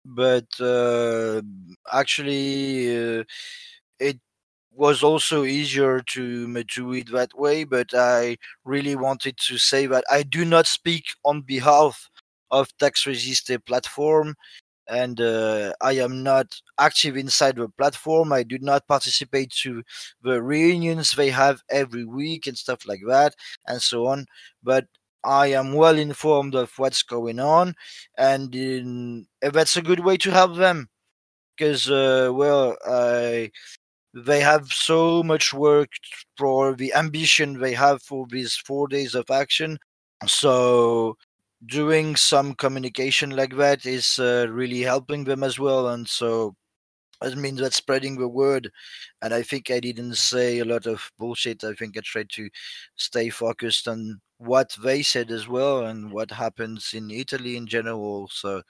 [0.03, 1.41] but uh,
[1.93, 3.23] actually, uh,
[3.99, 4.19] it
[4.71, 7.63] was also easier to do it that way.
[7.63, 12.09] But I really wanted to say that I do not speak on behalf
[12.49, 14.33] of Dax Resiste platform
[14.89, 18.33] and uh, I am not active inside the platform.
[18.33, 19.83] I do not participate to
[20.23, 23.35] the reunions they have every week and stuff like that,
[23.67, 24.25] and so on.
[24.63, 24.87] But
[25.23, 27.75] I am well informed of what's going on,
[28.17, 30.89] and in, that's a good way to help them
[31.57, 33.51] because, uh, well, I
[34.13, 35.89] they have so much work
[36.37, 39.77] for the ambition they have for these four days of action.
[40.27, 41.17] So
[41.65, 46.55] doing some communication like that is uh, really helping them as well and so
[47.21, 48.71] that means that spreading the word.
[49.21, 51.63] And i think i didn't say a lot of bullshit.
[51.63, 52.49] I think i tried to
[52.95, 58.29] stay focused on what they said as well and what happens in italy in general.
[58.31, 58.61] So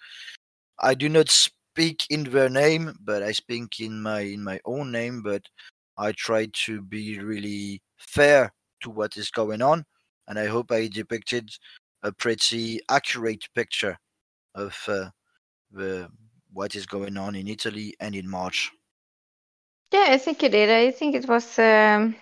[0.79, 4.91] i do not speak in their name but i speak in my in my own
[4.91, 5.43] name but
[5.97, 9.85] i try to be really fair to what is going on
[10.27, 11.49] and i hope i depicted
[12.03, 13.97] a pretty accurate picture
[14.55, 15.09] of uh,
[15.71, 16.09] the
[16.51, 18.71] what is going on in Italy and in March.
[19.91, 20.69] Yeah, I think you did.
[20.69, 22.15] I think it was um,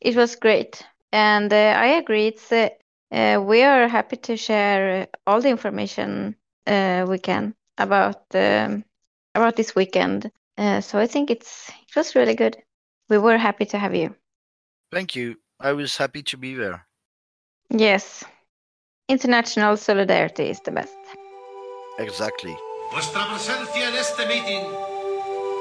[0.00, 2.28] it was great, and uh, I agree.
[2.28, 2.68] It's uh,
[3.10, 8.84] uh, we are happy to share all the information uh, we can about um,
[9.34, 10.30] about this weekend.
[10.56, 12.56] Uh, so I think it's it was really good.
[13.08, 14.14] We were happy to have you.
[14.92, 15.36] Thank you.
[15.60, 16.86] I was happy to be there.
[17.70, 18.24] Yes.
[19.08, 20.98] International solidarity is the best.
[21.98, 22.54] Exactly.
[22.92, 24.64] Vuestra presencia en este meeting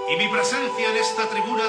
[0.10, 1.64] y mi presencia en esta tribuna